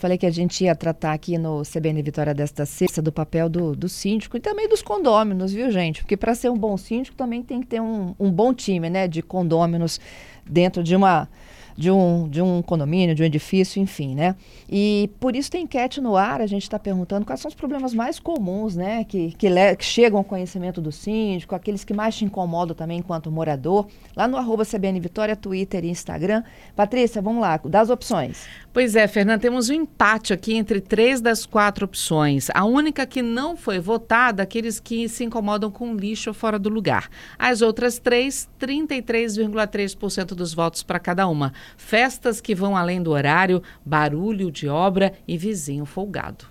Falei 0.00 0.18
que 0.18 0.26
a 0.26 0.30
gente 0.30 0.64
ia 0.64 0.74
tratar 0.74 1.12
aqui 1.12 1.38
no 1.38 1.62
CBN 1.62 2.02
Vitória 2.02 2.34
desta 2.34 2.64
sexta 2.66 3.00
do 3.00 3.12
papel 3.12 3.48
do, 3.48 3.74
do 3.74 3.88
síndico 3.88 4.36
e 4.36 4.40
também 4.40 4.68
dos 4.68 4.82
condôminos, 4.82 5.52
viu, 5.52 5.70
gente? 5.70 6.02
Porque 6.02 6.16
para 6.16 6.34
ser 6.34 6.50
um 6.50 6.56
bom 6.56 6.76
síndico 6.76 7.16
também 7.16 7.42
tem 7.42 7.60
que 7.60 7.66
ter 7.66 7.80
um, 7.80 8.14
um 8.18 8.30
bom 8.30 8.52
time, 8.52 8.88
né, 8.90 9.08
de 9.08 9.22
condôminos 9.22 10.00
dentro 10.44 10.82
de 10.82 10.94
uma 10.94 11.28
de 11.76 11.90
um, 11.90 12.28
de 12.28 12.40
um 12.40 12.62
condomínio, 12.62 13.14
de 13.14 13.22
um 13.22 13.26
edifício, 13.26 13.80
enfim, 13.80 14.14
né? 14.14 14.34
E 14.68 15.10
por 15.20 15.36
isso 15.36 15.50
tem 15.50 15.64
enquete 15.64 16.00
no 16.00 16.16
ar, 16.16 16.40
a 16.40 16.46
gente 16.46 16.62
está 16.62 16.78
perguntando 16.78 17.26
quais 17.26 17.40
são 17.40 17.48
os 17.48 17.54
problemas 17.54 17.92
mais 17.92 18.18
comuns, 18.18 18.74
né? 18.74 19.04
Que, 19.04 19.32
que, 19.32 19.48
que, 19.76 19.84
chegam 19.84 20.18
ao 20.18 20.24
conhecimento 20.24 20.80
do 20.80 20.90
síndico, 20.90 21.54
aqueles 21.54 21.84
que 21.84 21.92
mais 21.92 22.16
te 22.16 22.24
incomodam 22.24 22.74
também 22.74 22.98
enquanto 22.98 23.30
morador, 23.30 23.86
lá 24.16 24.26
no 24.26 24.36
arroba 24.36 24.64
CBN 24.64 24.98
Vitória, 25.00 25.36
Twitter 25.36 25.84
e 25.84 25.90
Instagram. 25.90 26.42
Patrícia, 26.74 27.20
vamos 27.20 27.42
lá, 27.42 27.60
das 27.64 27.90
opções. 27.90 28.46
Pois 28.72 28.94
é, 28.96 29.06
Fernanda, 29.06 29.40
temos 29.40 29.68
um 29.70 29.74
empate 29.74 30.32
aqui 30.32 30.54
entre 30.54 30.80
três 30.80 31.20
das 31.20 31.46
quatro 31.46 31.84
opções. 31.84 32.48
A 32.54 32.64
única 32.64 33.06
que 33.06 33.22
não 33.22 33.56
foi 33.56 33.78
votada, 33.78 34.42
aqueles 34.42 34.80
que 34.80 35.08
se 35.08 35.24
incomodam 35.24 35.70
com 35.70 35.94
lixo 35.94 36.32
fora 36.34 36.58
do 36.58 36.68
lugar. 36.68 37.08
As 37.38 37.62
outras 37.62 37.98
três, 37.98 38.48
33,3% 38.60 40.34
dos 40.34 40.52
votos 40.52 40.82
para 40.82 40.98
cada 40.98 41.26
uma. 41.26 41.52
Festas 41.76 42.40
que 42.40 42.54
vão 42.54 42.76
além 42.76 43.02
do 43.02 43.10
horário, 43.10 43.62
barulho 43.84 44.50
de 44.50 44.68
obra 44.68 45.12
e 45.26 45.36
vizinho 45.38 45.84
folgado. 45.84 46.46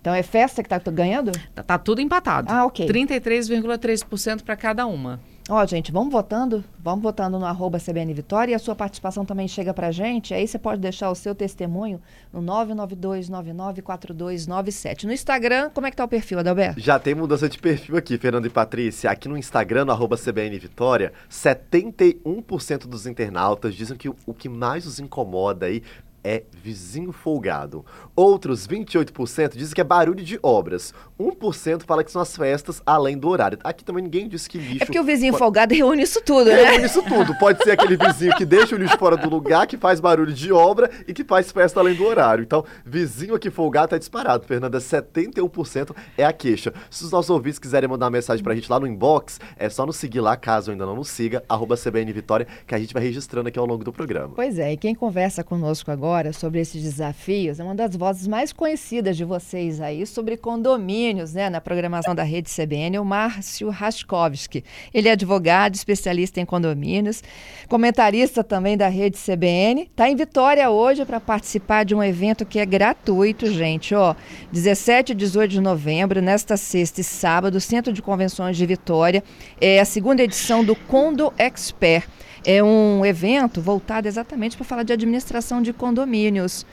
Então 0.00 0.14
é 0.14 0.22
festa 0.22 0.62
que 0.62 0.74
está 0.74 0.90
ganhando? 0.90 1.30
Tá, 1.54 1.62
tá, 1.62 1.78
tudo 1.78 2.00
empatado. 2.00 2.50
Ah, 2.50 2.64
ok. 2.64 2.86
33,3% 2.86 4.42
para 4.42 4.56
cada 4.56 4.86
uma. 4.86 5.20
Ó, 5.52 5.66
gente, 5.66 5.90
vamos 5.90 6.12
votando, 6.12 6.62
vamos 6.78 7.02
votando 7.02 7.36
no 7.36 7.44
arroba 7.44 7.80
CBN 7.80 8.14
Vitória 8.14 8.52
e 8.52 8.54
a 8.54 8.58
sua 8.60 8.76
participação 8.76 9.24
também 9.24 9.48
chega 9.48 9.74
pra 9.74 9.90
gente. 9.90 10.32
Aí 10.32 10.46
você 10.46 10.60
pode 10.60 10.80
deixar 10.80 11.10
o 11.10 11.14
seu 11.16 11.34
testemunho 11.34 12.00
no 12.32 12.40
992994297. 12.40 15.02
No 15.02 15.12
Instagram, 15.12 15.68
como 15.70 15.88
é 15.88 15.90
que 15.90 15.96
tá 15.96 16.04
o 16.04 16.08
perfil, 16.08 16.38
Adalberto? 16.38 16.78
Já 16.78 17.00
tem 17.00 17.16
mudança 17.16 17.48
de 17.48 17.58
perfil 17.58 17.96
aqui, 17.96 18.16
Fernando 18.16 18.46
e 18.46 18.48
Patrícia. 18.48 19.10
Aqui 19.10 19.28
no 19.28 19.36
Instagram, 19.36 19.86
no 19.86 19.90
arroba 19.90 20.16
CBN 20.16 20.56
Vitória, 20.56 21.12
71% 21.28 22.86
dos 22.86 23.04
internautas 23.04 23.74
dizem 23.74 23.96
que 23.96 24.08
o 24.08 24.32
que 24.32 24.48
mais 24.48 24.86
os 24.86 25.00
incomoda 25.00 25.66
aí 25.66 25.82
é 26.22 26.42
vizinho 26.62 27.12
folgado. 27.12 27.84
Outros 28.14 28.66
28% 28.66 29.56
dizem 29.56 29.74
que 29.74 29.80
é 29.80 29.84
barulho 29.84 30.22
de 30.22 30.38
obras. 30.42 30.92
1% 31.18 31.82
fala 31.84 32.04
que 32.04 32.10
são 32.10 32.20
as 32.20 32.36
festas 32.36 32.82
além 32.84 33.16
do 33.16 33.28
horário. 33.28 33.58
Aqui 33.64 33.84
também 33.84 34.04
ninguém 34.04 34.28
disse 34.28 34.48
que 34.48 34.58
lixo. 34.58 34.82
É 34.82 34.86
porque 34.86 35.00
o 35.00 35.04
vizinho 35.04 35.32
pode... 35.32 35.38
folgado 35.38 35.74
reúne 35.74 36.02
isso 36.02 36.20
tudo, 36.22 36.46
né? 36.46 36.64
Reúne 36.64 36.86
isso 36.86 37.02
tudo. 37.02 37.34
Pode 37.38 37.62
ser 37.62 37.72
aquele 37.72 37.96
vizinho 37.96 38.34
que 38.36 38.44
deixa 38.44 38.74
o 38.74 38.78
lixo 38.78 38.98
fora 38.98 39.16
do 39.16 39.28
lugar, 39.28 39.66
que 39.66 39.76
faz 39.76 40.00
barulho 40.00 40.32
de 40.32 40.52
obra 40.52 40.90
e 41.06 41.12
que 41.12 41.24
faz 41.24 41.50
festa 41.50 41.80
além 41.80 41.94
do 41.94 42.04
horário. 42.04 42.42
Então, 42.42 42.64
vizinho 42.84 43.34
aqui 43.34 43.50
folgado 43.50 43.88
tá 43.88 43.98
disparado, 43.98 44.46
Fernanda. 44.46 44.78
71% 44.78 45.94
é 46.16 46.24
a 46.24 46.32
queixa. 46.32 46.72
Se 46.90 47.04
os 47.04 47.10
nossos 47.10 47.30
ouvintes 47.30 47.58
quiserem 47.58 47.88
mandar 47.88 48.06
uma 48.06 48.10
mensagem 48.10 48.42
pra 48.42 48.54
gente 48.54 48.70
lá 48.70 48.78
no 48.78 48.86
inbox, 48.86 49.40
é 49.56 49.68
só 49.68 49.86
nos 49.86 49.96
seguir 49.96 50.20
lá, 50.20 50.36
caso 50.36 50.70
ainda 50.70 50.84
não 50.84 50.96
nos 50.96 51.08
siga, 51.08 51.42
arroba 51.48 51.76
CBN 51.76 52.12
Vitória, 52.12 52.46
que 52.66 52.74
a 52.74 52.78
gente 52.78 52.92
vai 52.92 53.02
registrando 53.02 53.48
aqui 53.48 53.58
ao 53.58 53.66
longo 53.66 53.84
do 53.84 53.92
programa. 53.92 54.34
Pois 54.34 54.58
é, 54.58 54.72
e 54.72 54.76
quem 54.76 54.94
conversa 54.94 55.42
conosco 55.42 55.90
agora 55.90 56.09
sobre 56.32 56.60
esses 56.60 56.82
desafios 56.82 57.60
é 57.60 57.62
uma 57.62 57.74
das 57.74 57.94
vozes 57.94 58.26
mais 58.26 58.52
conhecidas 58.52 59.16
de 59.16 59.24
vocês 59.24 59.80
aí 59.80 60.04
sobre 60.04 60.36
condomínios, 60.36 61.34
né, 61.34 61.48
na 61.48 61.60
programação 61.60 62.14
da 62.16 62.24
Rede 62.24 62.50
CBN, 62.50 62.98
o 62.98 63.04
Márcio 63.04 63.70
Raskovski. 63.70 64.64
Ele 64.92 65.08
é 65.08 65.12
advogado, 65.12 65.76
especialista 65.76 66.40
em 66.40 66.44
condomínios, 66.44 67.22
comentarista 67.68 68.42
também 68.42 68.76
da 68.76 68.88
Rede 68.88 69.16
CBN. 69.16 69.82
Está 69.82 70.10
em 70.10 70.16
Vitória 70.16 70.68
hoje 70.68 71.04
para 71.04 71.20
participar 71.20 71.84
de 71.84 71.94
um 71.94 72.02
evento 72.02 72.44
que 72.44 72.58
é 72.58 72.66
gratuito, 72.66 73.46
gente, 73.52 73.94
ó, 73.94 74.16
17 74.50 75.12
e 75.12 75.14
18 75.14 75.50
de 75.52 75.60
novembro, 75.60 76.20
nesta 76.20 76.56
sexta 76.56 77.00
e 77.00 77.04
sábado, 77.04 77.60
Centro 77.60 77.92
de 77.92 78.02
Convenções 78.02 78.56
de 78.56 78.66
Vitória, 78.66 79.22
é 79.60 79.78
a 79.78 79.84
segunda 79.84 80.24
edição 80.24 80.64
do 80.64 80.74
Condo 80.74 81.32
Expert. 81.38 82.04
É 82.44 82.62
um 82.62 83.04
evento 83.04 83.60
voltado 83.60 84.08
exatamente 84.08 84.56
para 84.56 84.64
falar 84.64 84.82
de 84.82 84.92
administração 84.92 85.60
de 85.60 85.72
condomínios. 85.72 86.64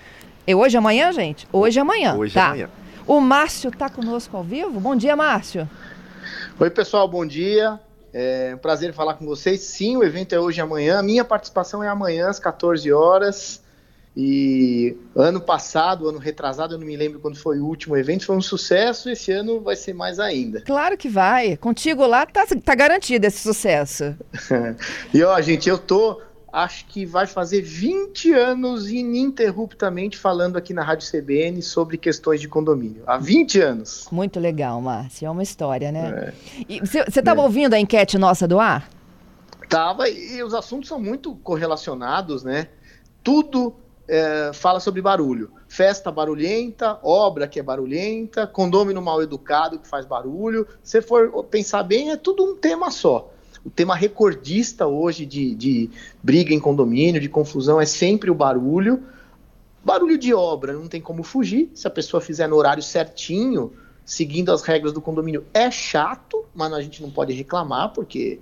É 0.46 0.56
hoje 0.56 0.78
amanhã, 0.78 1.12
gente? 1.12 1.48
Hoje 1.52 1.80
amanhã. 1.80 2.16
Hoje 2.16 2.34
tá. 2.34 2.48
amanhã. 2.48 2.70
O 3.06 3.20
Márcio 3.20 3.70
está 3.70 3.90
conosco 3.90 4.36
ao 4.36 4.44
vivo. 4.44 4.80
Bom 4.80 4.96
dia, 4.96 5.16
Márcio. 5.16 5.70
Oi, 6.60 6.70
pessoal, 6.70 7.08
bom 7.08 7.26
dia. 7.26 7.80
É 8.14 8.54
um 8.56 8.58
prazer 8.58 8.94
falar 8.94 9.16
com 9.16 9.26
vocês. 9.26 9.62
Sim, 9.62 9.98
o 9.98 10.04
evento 10.04 10.34
é 10.34 10.40
hoje 10.40 10.60
e 10.60 10.62
amanhã. 10.62 11.00
A 11.00 11.04
minha 11.04 11.24
participação 11.24 11.84
é 11.84 11.88
amanhã, 11.88 12.30
às 12.30 12.40
14 12.40 12.92
horas. 12.92 13.62
E 14.20 14.98
ano 15.16 15.40
passado, 15.40 16.10
ano 16.10 16.18
retrasado, 16.18 16.74
eu 16.74 16.80
não 16.80 16.88
me 16.88 16.98
lembro 16.98 17.20
quando 17.20 17.38
foi 17.38 17.60
o 17.60 17.66
último 17.68 17.96
evento, 17.96 18.26
foi 18.26 18.36
um 18.36 18.42
sucesso. 18.42 19.12
Esse 19.12 19.32
ano 19.32 19.62
vai 19.62 19.76
ser 19.76 19.94
mais 19.94 20.20
ainda. 20.20 20.62
Claro 20.62 20.98
que 20.98 21.08
vai. 21.08 21.56
Contigo 21.56 22.04
lá 22.08 22.26
tá, 22.26 22.44
tá 22.66 22.74
garantido 22.74 23.28
esse 23.28 23.38
sucesso. 23.38 24.16
e 25.14 25.22
ó, 25.22 25.40
gente, 25.40 25.70
eu 25.70 25.78
tô 25.78 26.20
acho 26.52 26.88
que 26.88 27.06
vai 27.06 27.28
fazer 27.28 27.62
20 27.62 28.34
anos 28.34 28.90
ininterruptamente 28.90 30.18
falando 30.18 30.58
aqui 30.58 30.74
na 30.74 30.82
Rádio 30.82 31.08
CBN 31.12 31.62
sobre 31.62 31.96
questões 31.96 32.42
de 32.42 32.48
condomínio. 32.48 33.04
Há 33.06 33.20
20 33.20 33.62
anos. 33.62 34.08
Muito 34.12 34.40
legal, 34.40 34.82
Márcio. 34.82 35.28
É 35.28 35.30
uma 35.30 35.44
história, 35.44 35.92
né? 35.92 36.34
É. 36.68 36.80
Você 36.84 37.20
estava 37.20 37.42
é. 37.42 37.44
ouvindo 37.44 37.76
a 37.76 37.80
enquete 37.80 38.18
nossa 38.18 38.48
do 38.48 38.60
ar? 38.60 38.90
Tava, 39.70 40.10
e 40.10 40.42
os 40.42 40.56
assuntos 40.56 40.90
são 40.90 41.00
muito 41.00 41.36
correlacionados, 41.36 42.44
né? 42.44 42.70
Tudo 43.24 43.76
é, 44.08 44.52
fala 44.54 44.80
sobre 44.80 45.02
barulho. 45.02 45.52
Festa 45.68 46.12
barulhenta, 46.12 46.98
obra 47.04 47.48
que 47.48 47.60
é 47.60 47.64
barulhenta, 47.64 48.48
condomínio 48.48 49.02
mal 49.02 49.22
educado 49.22 49.78
que 49.78 49.88
faz 49.88 50.06
barulho. 50.06 50.68
Se 50.82 51.02
for 51.02 51.44
pensar 51.44 51.84
bem, 51.84 52.12
é 52.12 52.18
tudo 52.18 52.44
um 52.44 52.56
tema 52.56 52.90
só. 52.90 53.32
O 53.66 53.70
tema 53.70 53.96
recordista 53.96 54.88
hoje 54.88 55.26
de, 55.26 55.54
de 55.54 55.90
briga 56.24 56.54
em 56.54 56.60
condomínio, 56.60 57.20
de 57.20 57.28
confusão, 57.28 57.82
é 57.82 57.86
sempre 57.86 58.32
o 58.32 58.36
barulho. 58.36 59.04
Barulho 59.84 60.18
de 60.18 60.34
obra, 60.34 60.74
não 60.74 60.88
tem 60.88 61.02
como 61.02 61.22
fugir. 61.24 61.70
Se 61.74 61.86
a 61.88 61.92
pessoa 61.92 62.22
fizer 62.22 62.48
no 62.48 62.56
horário 62.56 62.82
certinho, 62.82 63.74
seguindo 64.06 64.54
as 64.54 64.62
regras 64.62 64.94
do 64.94 65.02
condomínio, 65.02 65.46
é 65.54 65.70
chato, 65.70 66.46
mas 66.56 66.72
a 66.72 66.82
gente 66.82 67.02
não 67.02 67.12
pode 67.12 67.34
reclamar, 67.34 67.92
porque 67.92 68.40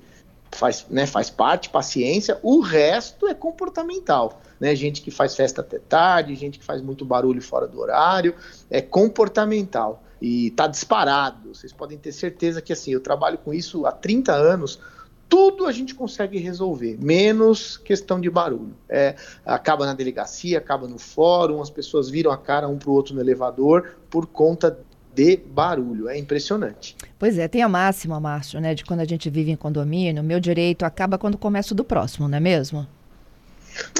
faz, 0.52 0.86
né, 0.90 1.06
faz 1.06 1.30
parte, 1.30 1.70
paciência. 1.70 2.40
O 2.42 2.60
resto 2.60 3.28
é 3.28 3.34
comportamental 3.34 4.42
né? 4.60 4.76
Gente 4.76 5.02
que 5.02 5.12
faz 5.12 5.36
festa 5.36 5.62
até 5.62 5.80
tarde, 5.80 6.36
gente 6.36 6.60
que 6.60 6.66
faz 6.66 6.82
muito 6.82 7.06
barulho 7.06 7.42
fora 7.42 7.68
do 7.68 7.80
horário, 7.80 8.36
é 8.70 8.82
comportamental 8.82 10.04
e 10.22 10.52
tá 10.52 10.68
disparado. 10.68 11.54
Vocês 11.54 11.74
podem 11.74 11.98
ter 11.98 12.12
certeza 12.12 12.62
que 12.62 12.74
assim, 12.74 12.92
eu 12.92 13.02
trabalho 13.02 13.38
com 13.38 13.54
isso 13.54 13.86
há 13.86 13.92
30 13.92 14.34
anos. 14.34 14.80
Tudo 15.28 15.66
a 15.66 15.72
gente 15.72 15.96
consegue 15.96 16.38
resolver, 16.38 16.98
menos 17.02 17.78
questão 17.78 18.22
de 18.22 18.30
barulho. 18.30 18.76
É, 18.88 19.16
acaba 19.44 19.86
na 19.86 19.94
delegacia, 19.94 20.60
acaba 20.60 20.88
no 20.88 21.00
fórum, 21.00 21.62
as 21.62 21.70
pessoas 21.70 22.10
viram 22.10 22.32
a 22.32 22.38
cara 22.38 22.68
um 22.68 22.78
para 22.78 22.90
o 22.90 22.94
outro 22.94 23.16
no 23.16 23.22
elevador 23.22 23.98
por 24.10 24.28
conta 24.28 24.80
de 25.16 25.38
barulho. 25.38 26.10
É 26.10 26.18
impressionante. 26.18 26.96
Pois 27.18 27.38
é, 27.38 27.48
tem 27.48 27.64
a 27.64 27.70
máxima, 27.70 28.20
Márcio, 28.20 28.60
né, 28.60 28.76
de 28.76 28.84
quando 28.84 29.00
a 29.00 29.06
gente 29.06 29.30
vive 29.30 29.52
em 29.52 29.56
condomínio, 29.56 30.22
meu 30.22 30.40
direito 30.40 30.84
acaba 30.84 31.18
quando 31.18 31.38
começa 31.38 31.74
o 31.74 31.78
do 31.78 31.84
próximo, 31.84 32.28
não 32.28 32.38
é 32.38 32.42
mesmo? 32.42 32.86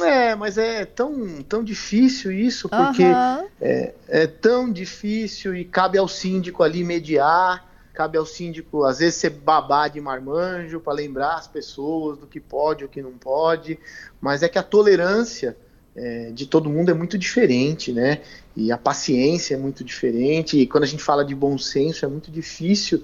É, 0.02 0.36
mas 0.36 0.58
é 0.58 0.86
tão, 0.86 1.44
tão 1.44 1.64
difícil 1.64 2.32
isso, 2.32 2.70
porque 2.70 3.04
uhum. 3.04 3.48
é, 3.60 3.94
é 4.08 4.28
tão 4.28 4.72
difícil 4.72 5.56
e 5.56 5.66
cabe 5.66 5.98
ao 5.98 6.08
síndico 6.08 6.64
ali 6.64 6.84
mediar, 6.84 7.66
cabe 7.94 8.18
ao 8.18 8.26
síndico, 8.26 8.84
às 8.84 9.00
vezes, 9.00 9.16
ser 9.16 9.32
babá 9.32 9.88
de 9.88 10.00
marmanjo 10.00 10.80
para 10.80 10.94
lembrar 10.94 11.36
as 11.36 11.48
pessoas 11.48 12.18
do 12.18 12.28
que 12.28 12.40
pode 12.40 12.84
e 12.84 12.86
o 12.86 12.90
que 12.90 13.02
não 13.02 13.14
pode, 13.14 13.80
mas 14.20 14.44
é 14.44 14.50
que 14.50 14.58
a 14.58 14.64
tolerância 14.64 15.58
é, 15.96 16.32
de 16.32 16.46
todo 16.46 16.70
mundo 16.70 16.92
é 16.92 16.94
muito 16.94 17.18
diferente, 17.18 17.92
né? 17.92 18.22
E 18.56 18.72
a 18.72 18.78
paciência 18.78 19.56
é 19.56 19.58
muito 19.58 19.84
diferente, 19.84 20.58
e 20.58 20.68
quando 20.68 20.84
a 20.84 20.88
gente 20.88 21.04
fala 21.04 21.24
de 21.24 21.34
bom 21.34 21.58
senso, 21.58 22.06
é 22.06 22.08
muito 22.08 22.32
difícil 22.32 23.04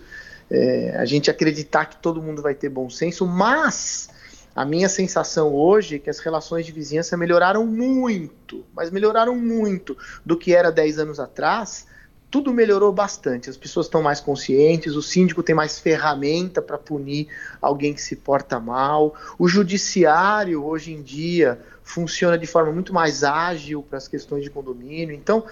é, 0.49 0.95
a 0.97 1.05
gente 1.05 1.31
acreditar 1.31 1.85
que 1.85 1.97
todo 1.97 2.21
mundo 2.21 2.41
vai 2.41 2.53
ter 2.53 2.69
bom 2.69 2.89
senso, 2.89 3.25
mas 3.25 4.09
a 4.53 4.65
minha 4.65 4.89
sensação 4.89 5.53
hoje 5.53 5.95
é 5.95 5.99
que 5.99 6.09
as 6.09 6.19
relações 6.19 6.65
de 6.65 6.73
vizinhança 6.73 7.15
melhoraram 7.15 7.65
muito, 7.65 8.65
mas 8.75 8.91
melhoraram 8.91 9.35
muito 9.35 9.97
do 10.25 10.37
que 10.37 10.53
era 10.53 10.69
10 10.69 10.99
anos 10.99 11.19
atrás. 11.19 11.87
Tudo 12.31 12.53
melhorou 12.53 12.93
bastante. 12.93 13.49
As 13.49 13.57
pessoas 13.57 13.87
estão 13.87 14.01
mais 14.01 14.21
conscientes, 14.21 14.95
o 14.95 15.01
síndico 15.01 15.43
tem 15.43 15.53
mais 15.53 15.77
ferramenta 15.77 16.61
para 16.61 16.77
punir 16.77 17.27
alguém 17.61 17.93
que 17.93 18.01
se 18.01 18.15
porta 18.15 18.59
mal. 18.59 19.13
O 19.37 19.49
judiciário, 19.49 20.63
hoje 20.65 20.93
em 20.93 21.01
dia, 21.01 21.59
funciona 21.83 22.37
de 22.37 22.47
forma 22.47 22.71
muito 22.71 22.93
mais 22.93 23.23
ágil 23.23 23.83
para 23.83 23.97
as 23.97 24.07
questões 24.07 24.43
de 24.43 24.49
condomínio. 24.49 25.13
Então, 25.13 25.45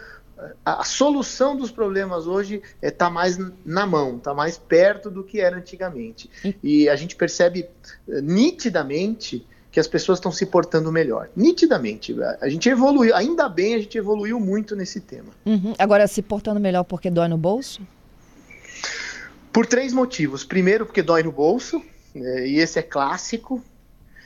a, 0.64 0.84
solução 0.84 1.56
dos 1.56 1.70
problemas 1.70 2.26
hoje 2.26 2.62
está 2.82 2.88
é, 2.88 2.92
tá 2.92 3.10
mais 3.10 3.38
na 3.66 3.86
mão, 3.86 4.18
está 4.18 4.34
mais 4.34 4.58
perto 4.58 5.10
do 5.10 5.24
que 5.24 5.40
era 5.42 5.58
antigamente. 5.58 6.30
E 6.64 6.88
a 6.88 6.96
gente 6.96 7.16
percebe 7.16 7.68
eh, 8.08 8.22
nitidamente 8.22 9.46
que 9.80 9.82
as 9.82 9.88
pessoas 9.88 10.20
estão 10.20 10.32
se 10.32 10.46
portando 10.46 10.92
melhor. 10.92 11.30
Nitidamente. 11.36 12.14
A 12.42 12.50
gente 12.50 12.68
evoluiu, 12.68 13.16
ainda 13.16 13.48
bem 13.48 13.76
a 13.76 13.80
gente 13.80 13.98
evoluiu 13.98 14.40
muito 14.40 14.76
nesse 14.76 15.00
tema. 15.00 15.30
Uhum. 15.46 15.74
Agora, 15.80 16.06
se 16.06 16.22
portando 16.22 16.60
melhor 16.60 16.84
porque 16.84 17.10
dói 17.10 17.30
no 17.30 17.38
bolso? 17.38 17.82
Por 19.54 19.66
três 19.66 19.94
motivos. 19.94 20.44
Primeiro, 20.44 20.86
porque 20.86 21.02
dói 21.02 21.24
no 21.24 21.32
bolso, 21.32 21.82
é, 22.14 22.48
e 22.48 22.60
esse 22.60 22.78
é 22.78 22.82
clássico. 22.82 23.64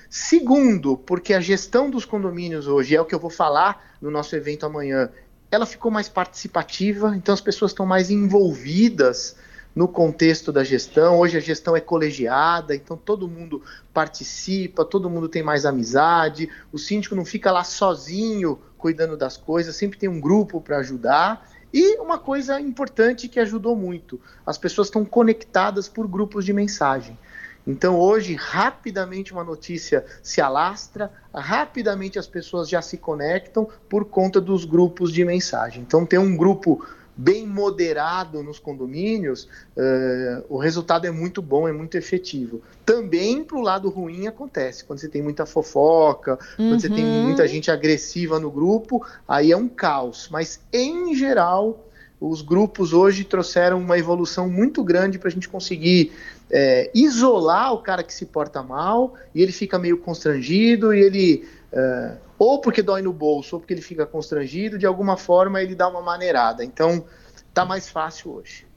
Segundo, 0.09 0.97
porque 0.97 1.33
a 1.33 1.39
gestão 1.39 1.89
dos 1.89 2.03
condomínios 2.03 2.67
hoje, 2.67 2.95
é 2.95 3.01
o 3.01 3.05
que 3.05 3.13
eu 3.13 3.19
vou 3.19 3.29
falar 3.29 3.95
no 4.01 4.09
nosso 4.09 4.35
evento 4.35 4.65
amanhã, 4.65 5.09
ela 5.51 5.65
ficou 5.67 5.91
mais 5.91 6.09
participativa, 6.09 7.15
então 7.15 7.33
as 7.33 7.41
pessoas 7.41 7.71
estão 7.71 7.85
mais 7.85 8.09
envolvidas 8.09 9.35
no 9.75 9.87
contexto 9.87 10.51
da 10.51 10.63
gestão. 10.63 11.19
Hoje 11.19 11.37
a 11.37 11.41
gestão 11.41 11.75
é 11.75 11.81
colegiada, 11.81 12.75
então 12.75 12.95
todo 12.95 13.27
mundo 13.27 13.61
participa, 13.93 14.85
todo 14.85 15.09
mundo 15.09 15.27
tem 15.27 15.43
mais 15.43 15.65
amizade. 15.65 16.49
O 16.71 16.77
síndico 16.77 17.15
não 17.15 17.25
fica 17.25 17.51
lá 17.51 17.63
sozinho 17.63 18.59
cuidando 18.77 19.15
das 19.15 19.37
coisas, 19.37 19.75
sempre 19.75 19.97
tem 19.97 20.09
um 20.09 20.19
grupo 20.19 20.59
para 20.61 20.77
ajudar. 20.77 21.49
E 21.73 21.97
uma 21.99 22.19
coisa 22.19 22.59
importante 22.59 23.27
que 23.27 23.39
ajudou 23.39 23.75
muito: 23.75 24.19
as 24.45 24.57
pessoas 24.57 24.87
estão 24.87 25.03
conectadas 25.03 25.87
por 25.89 26.07
grupos 26.07 26.45
de 26.45 26.53
mensagem. 26.53 27.17
Então, 27.65 27.97
hoje, 27.97 28.35
rapidamente 28.35 29.31
uma 29.31 29.43
notícia 29.43 30.05
se 30.21 30.41
alastra, 30.41 31.11
rapidamente 31.33 32.19
as 32.19 32.27
pessoas 32.27 32.67
já 32.67 32.81
se 32.81 32.97
conectam 32.97 33.69
por 33.87 34.03
conta 34.03 34.41
dos 34.41 34.65
grupos 34.65 35.13
de 35.13 35.23
mensagem. 35.23 35.81
Então, 35.81 36.05
tem 36.05 36.19
um 36.19 36.35
grupo 36.35 36.85
bem 37.15 37.45
moderado 37.47 38.41
nos 38.41 38.59
condomínios, 38.59 39.47
uh, 39.77 40.45
o 40.49 40.57
resultado 40.57 41.05
é 41.05 41.11
muito 41.11 41.41
bom, 41.41 41.67
é 41.67 41.71
muito 41.71 41.95
efetivo. 41.95 42.61
Também 42.85 43.43
para 43.43 43.57
o 43.57 43.61
lado 43.61 43.89
ruim 43.89 44.27
acontece, 44.27 44.83
quando 44.83 44.99
você 44.99 45.07
tem 45.07 45.21
muita 45.21 45.45
fofoca, 45.45 46.39
uhum. 46.57 46.69
quando 46.69 46.81
você 46.81 46.89
tem 46.89 47.05
uhum. 47.05 47.23
muita 47.23 47.47
gente 47.47 47.69
agressiva 47.69 48.39
no 48.39 48.49
grupo, 48.49 49.05
aí 49.27 49.51
é 49.51 49.57
um 49.57 49.67
caos. 49.67 50.27
Mas, 50.31 50.59
em 50.71 51.15
geral, 51.15 51.87
os 52.19 52.41
grupos 52.41 52.93
hoje 52.93 53.23
trouxeram 53.25 53.79
uma 53.79 53.97
evolução 53.97 54.49
muito 54.49 54.83
grande 54.83 55.19
para 55.19 55.27
a 55.27 55.31
gente 55.31 55.49
conseguir 55.49 56.13
é, 56.49 56.89
isolar 56.93 57.73
o 57.73 57.79
cara 57.79 58.01
que 58.01 58.13
se 58.13 58.25
porta 58.25 58.63
mal 58.63 59.15
e 59.35 59.41
ele 59.41 59.51
fica 59.51 59.77
meio 59.77 59.97
constrangido 59.97 60.93
e 60.93 61.01
ele. 61.01 61.47
É, 61.75 62.17
ou 62.37 62.61
porque 62.61 62.83
dói 62.83 63.01
no 63.01 63.11
bolso, 63.11 63.55
ou 63.55 63.59
porque 63.59 63.73
ele 63.73 63.81
fica 63.81 64.05
constrangido, 64.05 64.77
de 64.77 64.85
alguma 64.85 65.17
forma 65.17 65.61
ele 65.61 65.73
dá 65.73 65.87
uma 65.87 66.01
maneirada. 66.01 66.63
Então, 66.63 67.03
tá 67.51 67.65
mais 67.65 67.89
fácil 67.89 68.33
hoje. 68.33 68.67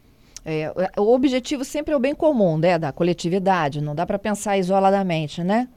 É, 0.45 0.73
o 0.97 1.13
objetivo 1.13 1.65
sempre 1.65 1.93
é 1.93 1.97
o 1.97 2.01
bem 2.01 2.15
comum, 2.15 2.57
né, 2.57 2.79
da 2.79 2.93
coletividade, 2.93 3.81
não 3.81 3.95
dá 3.95 4.07
para 4.07 4.19
pensar 4.19 4.57
isoladamente, 4.57 5.43
né? 5.43 5.69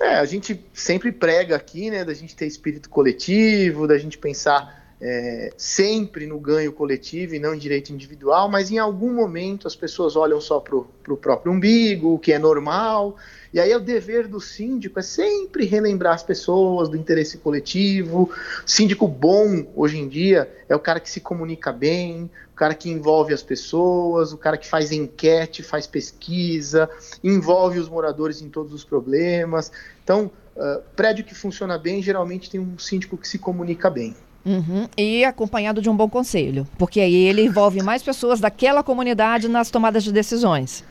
É, 0.00 0.14
a 0.14 0.24
gente 0.24 0.64
sempre 0.72 1.10
prega 1.10 1.56
aqui, 1.56 1.90
né, 1.90 2.04
da 2.04 2.14
gente 2.14 2.36
ter 2.36 2.46
espírito 2.46 2.88
coletivo, 2.88 3.86
da 3.86 3.98
gente 3.98 4.16
pensar 4.16 4.87
é, 5.00 5.52
sempre 5.56 6.26
no 6.26 6.38
ganho 6.40 6.72
coletivo 6.72 7.34
e 7.34 7.38
não 7.38 7.54
em 7.54 7.58
direito 7.58 7.92
individual, 7.92 8.48
mas 8.48 8.70
em 8.70 8.78
algum 8.78 9.14
momento 9.14 9.66
as 9.66 9.76
pessoas 9.76 10.16
olham 10.16 10.40
só 10.40 10.58
para 10.58 10.76
o 10.76 11.16
próprio 11.16 11.52
umbigo, 11.52 12.14
o 12.14 12.18
que 12.18 12.32
é 12.32 12.38
normal, 12.38 13.16
e 13.52 13.60
aí 13.60 13.70
é 13.70 13.76
o 13.76 13.80
dever 13.80 14.28
do 14.28 14.40
síndico 14.40 14.98
é 14.98 15.02
sempre 15.02 15.64
relembrar 15.64 16.14
as 16.14 16.22
pessoas 16.22 16.88
do 16.88 16.96
interesse 16.96 17.38
coletivo. 17.38 18.30
Síndico 18.66 19.08
bom, 19.08 19.66
hoje 19.74 19.98
em 19.98 20.06
dia, 20.06 20.52
é 20.68 20.76
o 20.76 20.80
cara 20.80 21.00
que 21.00 21.10
se 21.10 21.20
comunica 21.20 21.72
bem, 21.72 22.30
o 22.52 22.56
cara 22.56 22.74
que 22.74 22.90
envolve 22.90 23.32
as 23.32 23.42
pessoas, 23.42 24.32
o 24.32 24.36
cara 24.36 24.58
que 24.58 24.68
faz 24.68 24.92
enquete, 24.92 25.62
faz 25.62 25.86
pesquisa, 25.86 26.90
envolve 27.24 27.78
os 27.78 27.88
moradores 27.88 28.42
em 28.42 28.50
todos 28.50 28.74
os 28.74 28.84
problemas. 28.84 29.72
Então, 30.04 30.30
uh, 30.56 30.82
prédio 30.94 31.24
que 31.24 31.34
funciona 31.34 31.78
bem, 31.78 32.02
geralmente 32.02 32.50
tem 32.50 32.60
um 32.60 32.78
síndico 32.78 33.16
que 33.16 33.26
se 33.26 33.38
comunica 33.38 33.88
bem. 33.88 34.14
Uhum. 34.44 34.88
E 34.96 35.24
acompanhado 35.24 35.82
de 35.82 35.90
um 35.90 35.96
bom 35.96 36.08
conselho, 36.08 36.66
porque 36.78 37.00
aí 37.00 37.14
ele 37.14 37.42
envolve 37.42 37.82
mais 37.82 38.02
pessoas 38.02 38.40
daquela 38.40 38.82
comunidade 38.82 39.48
nas 39.48 39.70
tomadas 39.70 40.04
de 40.04 40.12
decisões. 40.12 40.84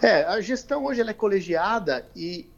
É, 0.00 0.24
a 0.24 0.40
gestão 0.40 0.84
hoje 0.84 1.00
ela 1.00 1.10
é 1.10 1.14
colegiada 1.14 2.04
e 2.16 2.48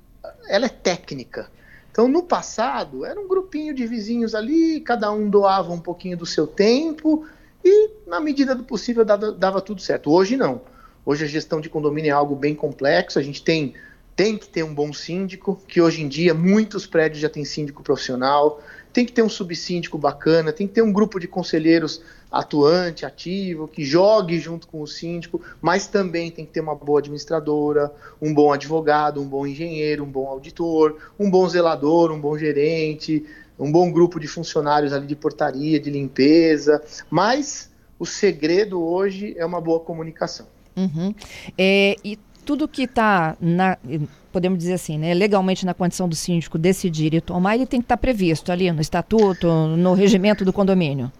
ela 0.48 0.66
é 0.66 0.70
técnica. 0.70 1.50
Então, 1.90 2.08
no 2.08 2.22
passado, 2.22 3.04
era 3.04 3.20
um 3.20 3.28
grupinho 3.28 3.74
de 3.74 3.86
vizinhos 3.86 4.34
ali, 4.34 4.80
cada 4.80 5.12
um 5.12 5.28
doava 5.28 5.72
um 5.72 5.78
pouquinho 5.78 6.16
do 6.16 6.26
seu 6.26 6.46
tempo 6.46 7.26
e, 7.64 7.90
na 8.06 8.18
medida 8.18 8.54
do 8.54 8.64
possível, 8.64 9.04
dava, 9.04 9.30
dava 9.30 9.60
tudo 9.60 9.80
certo. 9.80 10.10
Hoje, 10.10 10.36
não. 10.36 10.62
Hoje, 11.06 11.24
a 11.24 11.28
gestão 11.28 11.60
de 11.60 11.68
condomínio 11.68 12.08
é 12.08 12.12
algo 12.12 12.34
bem 12.34 12.54
complexo. 12.54 13.18
A 13.18 13.22
gente 13.22 13.44
tem, 13.44 13.74
tem 14.16 14.36
que 14.36 14.48
ter 14.48 14.64
um 14.64 14.74
bom 14.74 14.92
síndico, 14.92 15.60
que 15.68 15.80
hoje 15.80 16.02
em 16.02 16.08
dia 16.08 16.34
muitos 16.34 16.86
prédios 16.86 17.20
já 17.20 17.28
têm 17.28 17.44
síndico 17.44 17.82
profissional 17.82 18.60
tem 18.94 19.04
que 19.04 19.12
ter 19.12 19.22
um 19.22 19.28
subsíndico 19.28 19.98
bacana, 19.98 20.52
tem 20.52 20.68
que 20.68 20.72
ter 20.72 20.82
um 20.82 20.92
grupo 20.92 21.18
de 21.18 21.26
conselheiros 21.26 22.00
atuante, 22.30 23.04
ativo, 23.04 23.66
que 23.66 23.84
jogue 23.84 24.38
junto 24.38 24.68
com 24.68 24.80
o 24.80 24.86
síndico, 24.86 25.42
mas 25.60 25.88
também 25.88 26.30
tem 26.30 26.46
que 26.46 26.52
ter 26.52 26.60
uma 26.60 26.76
boa 26.76 27.00
administradora, 27.00 27.92
um 28.22 28.32
bom 28.32 28.52
advogado, 28.52 29.20
um 29.20 29.26
bom 29.26 29.44
engenheiro, 29.44 30.04
um 30.04 30.10
bom 30.10 30.28
auditor, 30.28 30.96
um 31.18 31.28
bom 31.28 31.48
zelador, 31.48 32.12
um 32.12 32.20
bom 32.20 32.38
gerente, 32.38 33.26
um 33.58 33.70
bom 33.70 33.90
grupo 33.90 34.20
de 34.20 34.28
funcionários 34.28 34.92
ali 34.92 35.08
de 35.08 35.16
portaria, 35.16 35.80
de 35.80 35.90
limpeza, 35.90 36.80
mas 37.10 37.72
o 37.98 38.06
segredo 38.06 38.80
hoje 38.80 39.34
é 39.36 39.44
uma 39.44 39.60
boa 39.60 39.80
comunicação. 39.80 40.46
Uhum. 40.76 41.12
É, 41.58 41.96
e 42.04 42.16
tudo 42.44 42.68
que 42.68 42.82
está 42.82 43.36
podemos 44.32 44.58
dizer 44.58 44.72
assim, 44.72 44.98
né, 44.98 45.14
legalmente 45.14 45.64
na 45.64 45.72
condição 45.72 46.08
do 46.08 46.16
síndico 46.16 46.58
decidir 46.58 47.14
e 47.14 47.20
tomar, 47.20 47.54
ele 47.54 47.66
tem 47.66 47.80
que 47.80 47.84
estar 47.84 47.96
previsto 47.96 48.50
ali 48.50 48.70
no 48.72 48.80
estatuto, 48.80 49.46
no 49.46 49.94
regimento 49.94 50.44
do 50.44 50.52
condomínio. 50.52 51.10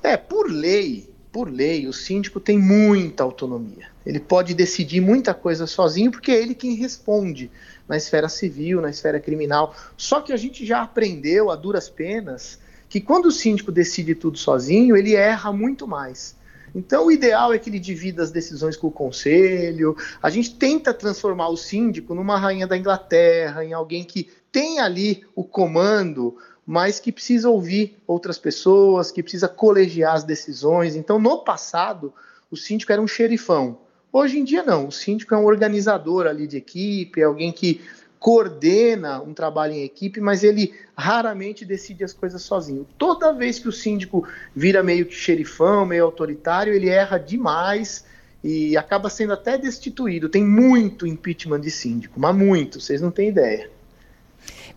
É, 0.00 0.16
por 0.16 0.48
lei, 0.48 1.08
por 1.32 1.50
lei, 1.50 1.88
o 1.88 1.92
síndico 1.92 2.38
tem 2.38 2.56
muita 2.56 3.24
autonomia. 3.24 3.88
Ele 4.06 4.20
pode 4.20 4.54
decidir 4.54 5.00
muita 5.00 5.34
coisa 5.34 5.66
sozinho, 5.66 6.12
porque 6.12 6.30
é 6.30 6.40
ele 6.40 6.54
quem 6.54 6.76
responde 6.76 7.50
na 7.88 7.96
esfera 7.96 8.28
civil, 8.28 8.80
na 8.80 8.90
esfera 8.90 9.18
criminal. 9.18 9.74
Só 9.96 10.20
que 10.20 10.32
a 10.32 10.36
gente 10.36 10.64
já 10.64 10.82
aprendeu 10.82 11.50
a 11.50 11.56
duras 11.56 11.88
penas 11.88 12.60
que 12.88 13.00
quando 13.00 13.26
o 13.26 13.32
síndico 13.32 13.72
decide 13.72 14.14
tudo 14.14 14.38
sozinho, 14.38 14.96
ele 14.96 15.16
erra 15.16 15.52
muito 15.52 15.88
mais. 15.88 16.36
Então, 16.74 17.06
o 17.06 17.12
ideal 17.12 17.52
é 17.52 17.58
que 17.58 17.70
ele 17.70 17.78
divida 17.78 18.22
as 18.22 18.30
decisões 18.30 18.76
com 18.76 18.88
o 18.88 18.92
conselho. 18.92 19.96
A 20.22 20.28
gente 20.28 20.54
tenta 20.56 20.92
transformar 20.92 21.48
o 21.48 21.56
síndico 21.56 22.14
numa 22.14 22.36
rainha 22.36 22.66
da 22.66 22.76
Inglaterra, 22.76 23.64
em 23.64 23.72
alguém 23.72 24.02
que 24.02 24.28
tem 24.50 24.80
ali 24.80 25.24
o 25.34 25.44
comando, 25.44 26.36
mas 26.66 26.98
que 26.98 27.12
precisa 27.12 27.48
ouvir 27.48 27.96
outras 28.06 28.38
pessoas, 28.38 29.10
que 29.10 29.22
precisa 29.22 29.48
colegiar 29.48 30.14
as 30.14 30.24
decisões. 30.24 30.96
Então, 30.96 31.18
no 31.18 31.44
passado, 31.44 32.12
o 32.50 32.56
síndico 32.56 32.92
era 32.92 33.02
um 33.02 33.06
xerifão. 33.06 33.78
Hoje 34.12 34.38
em 34.38 34.44
dia, 34.44 34.62
não. 34.62 34.88
O 34.88 34.92
síndico 34.92 35.34
é 35.34 35.36
um 35.36 35.44
organizador 35.44 36.26
ali 36.26 36.46
de 36.46 36.56
equipe, 36.56 37.20
é 37.20 37.24
alguém 37.24 37.52
que 37.52 37.80
coordena 38.24 39.20
um 39.20 39.34
trabalho 39.34 39.74
em 39.74 39.82
equipe, 39.84 40.18
mas 40.18 40.42
ele 40.42 40.72
raramente 40.96 41.62
decide 41.62 42.02
as 42.02 42.14
coisas 42.14 42.40
sozinho. 42.40 42.86
Toda 42.96 43.34
vez 43.34 43.58
que 43.58 43.68
o 43.68 43.72
síndico 43.72 44.26
vira 44.56 44.82
meio 44.82 45.04
que 45.04 45.14
xerifão, 45.14 45.84
meio 45.84 46.06
autoritário, 46.06 46.72
ele 46.72 46.88
erra 46.88 47.18
demais 47.18 48.06
e 48.42 48.78
acaba 48.78 49.10
sendo 49.10 49.34
até 49.34 49.58
destituído. 49.58 50.30
Tem 50.30 50.42
muito 50.42 51.06
impeachment 51.06 51.60
de 51.60 51.70
síndico, 51.70 52.18
mas 52.18 52.34
muito, 52.34 52.80
vocês 52.80 53.02
não 53.02 53.10
têm 53.10 53.28
ideia. 53.28 53.70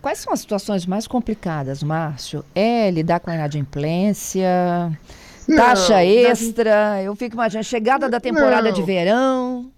Quais 0.02 0.18
são 0.18 0.30
as 0.30 0.40
situações 0.40 0.84
mais 0.84 1.06
complicadas, 1.06 1.82
Márcio? 1.82 2.44
É 2.54 2.90
lidar 2.90 3.18
com 3.18 3.30
a 3.30 3.34
inadimplência, 3.34 4.46
taxa 5.56 5.94
não, 5.94 6.00
extra, 6.00 7.02
eu 7.02 7.16
fico 7.16 7.34
imaginando, 7.34 7.64
chegada 7.64 8.10
da 8.10 8.20
temporada 8.20 8.68
não. 8.68 8.72
de 8.72 8.82
verão. 8.82 9.72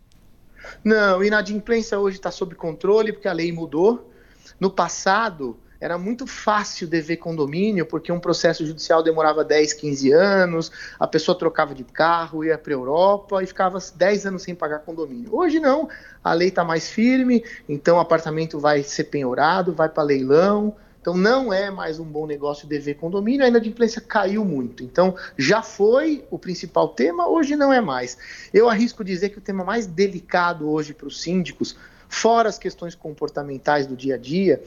Não, 0.83 1.23
inadimplência 1.23 1.99
hoje 1.99 2.17
está 2.17 2.31
sob 2.31 2.55
controle 2.55 3.13
porque 3.13 3.29
a 3.29 3.33
lei 3.33 3.53
mudou. 3.53 4.11
No 4.59 4.71
passado, 4.71 5.59
era 5.81 5.97
muito 5.97 6.27
fácil 6.27 6.87
dever 6.87 7.17
condomínio, 7.17 7.87
porque 7.87 8.13
um 8.13 8.21
processo 8.21 8.67
judicial 8.67 9.03
demorava 9.03 9.43
10, 9.43 9.73
15 9.73 10.13
anos, 10.13 10.71
a 10.99 11.07
pessoa 11.07 11.37
trocava 11.37 11.75
de 11.75 11.83
carro, 11.85 12.45
ia 12.45 12.59
para 12.59 12.73
a 12.73 12.77
Europa 12.77 13.43
e 13.43 13.47
ficava 13.47 13.79
10 13.95 14.27
anos 14.27 14.43
sem 14.43 14.55
pagar 14.55 14.81
condomínio. 14.81 15.35
Hoje 15.35 15.59
não, 15.59 15.89
a 16.23 16.35
lei 16.35 16.49
está 16.49 16.63
mais 16.63 16.91
firme, 16.91 17.43
então 17.67 17.97
o 17.97 18.01
apartamento 18.01 18.61
vai 18.61 18.83
ser 18.83 19.05
penhorado, 19.05 19.73
vai 19.73 19.89
para 19.89 20.03
leilão, 20.03 20.77
então 21.01 21.15
não 21.15 21.53
é 21.53 21.71
mais 21.71 21.99
um 21.99 22.05
bom 22.05 22.27
negócio 22.27 22.69
dever 22.69 22.95
condomínio, 22.95 23.45
a 23.45 23.49
inadimplência 23.49 24.03
caiu 24.03 24.45
muito. 24.45 24.83
Então 24.83 25.17
já 25.37 25.63
foi 25.63 26.25
o 26.31 26.39
principal 26.39 26.89
tema, 26.89 27.27
hoje 27.27 27.57
não 27.57 27.73
é 27.73 27.81
mais. 27.81 28.19
Eu 28.53 28.69
arrisco 28.69 29.03
dizer 29.03 29.31
que 29.31 29.39
o 29.39 29.41
tema 29.41 29.65
mais 29.65 29.87
delicado 29.87 30.71
hoje 30.71 30.93
para 30.93 31.07
os 31.07 31.21
síndicos, 31.23 31.77
fora 32.09 32.49
as 32.49 32.59
questões 32.59 32.95
comportamentais 32.95 33.87
do 33.87 33.97
dia 33.97 34.17
a 34.17 34.19
dia, 34.19 34.63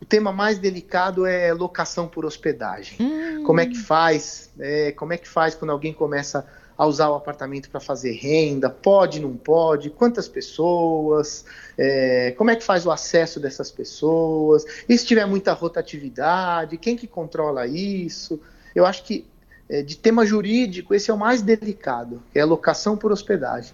o 0.00 0.04
tema 0.04 0.30
mais 0.30 0.58
delicado 0.58 1.26
é 1.26 1.52
locação 1.52 2.06
por 2.06 2.24
hospedagem. 2.24 2.98
Hum. 3.00 3.42
Como 3.44 3.60
é 3.60 3.66
que 3.66 3.76
faz? 3.76 4.50
É, 4.58 4.92
como 4.92 5.12
é 5.12 5.18
que 5.18 5.28
faz 5.28 5.54
quando 5.54 5.70
alguém 5.70 5.92
começa 5.92 6.40
a 6.40 6.65
usar 6.84 7.08
o 7.08 7.14
apartamento 7.14 7.70
para 7.70 7.80
fazer 7.80 8.12
renda? 8.12 8.68
Pode, 8.68 9.20
não 9.20 9.34
pode? 9.34 9.88
Quantas 9.88 10.28
pessoas? 10.28 11.44
É, 11.78 12.34
como 12.36 12.50
é 12.50 12.56
que 12.56 12.64
faz 12.64 12.84
o 12.84 12.90
acesso 12.90 13.40
dessas 13.40 13.70
pessoas? 13.70 14.64
E 14.88 14.98
se 14.98 15.06
tiver 15.06 15.24
muita 15.26 15.52
rotatividade, 15.52 16.76
quem 16.76 16.96
que 16.96 17.06
controla 17.06 17.66
isso? 17.66 18.40
Eu 18.74 18.84
acho 18.84 19.04
que 19.04 19.24
é, 19.68 19.82
de 19.82 19.96
tema 19.96 20.26
jurídico, 20.26 20.94
esse 20.94 21.10
é 21.10 21.14
o 21.14 21.18
mais 21.18 21.40
delicado, 21.42 22.22
que 22.32 22.38
é 22.38 22.42
a 22.42 22.46
locação 22.46 22.96
por 22.96 23.10
hospedagem. 23.10 23.72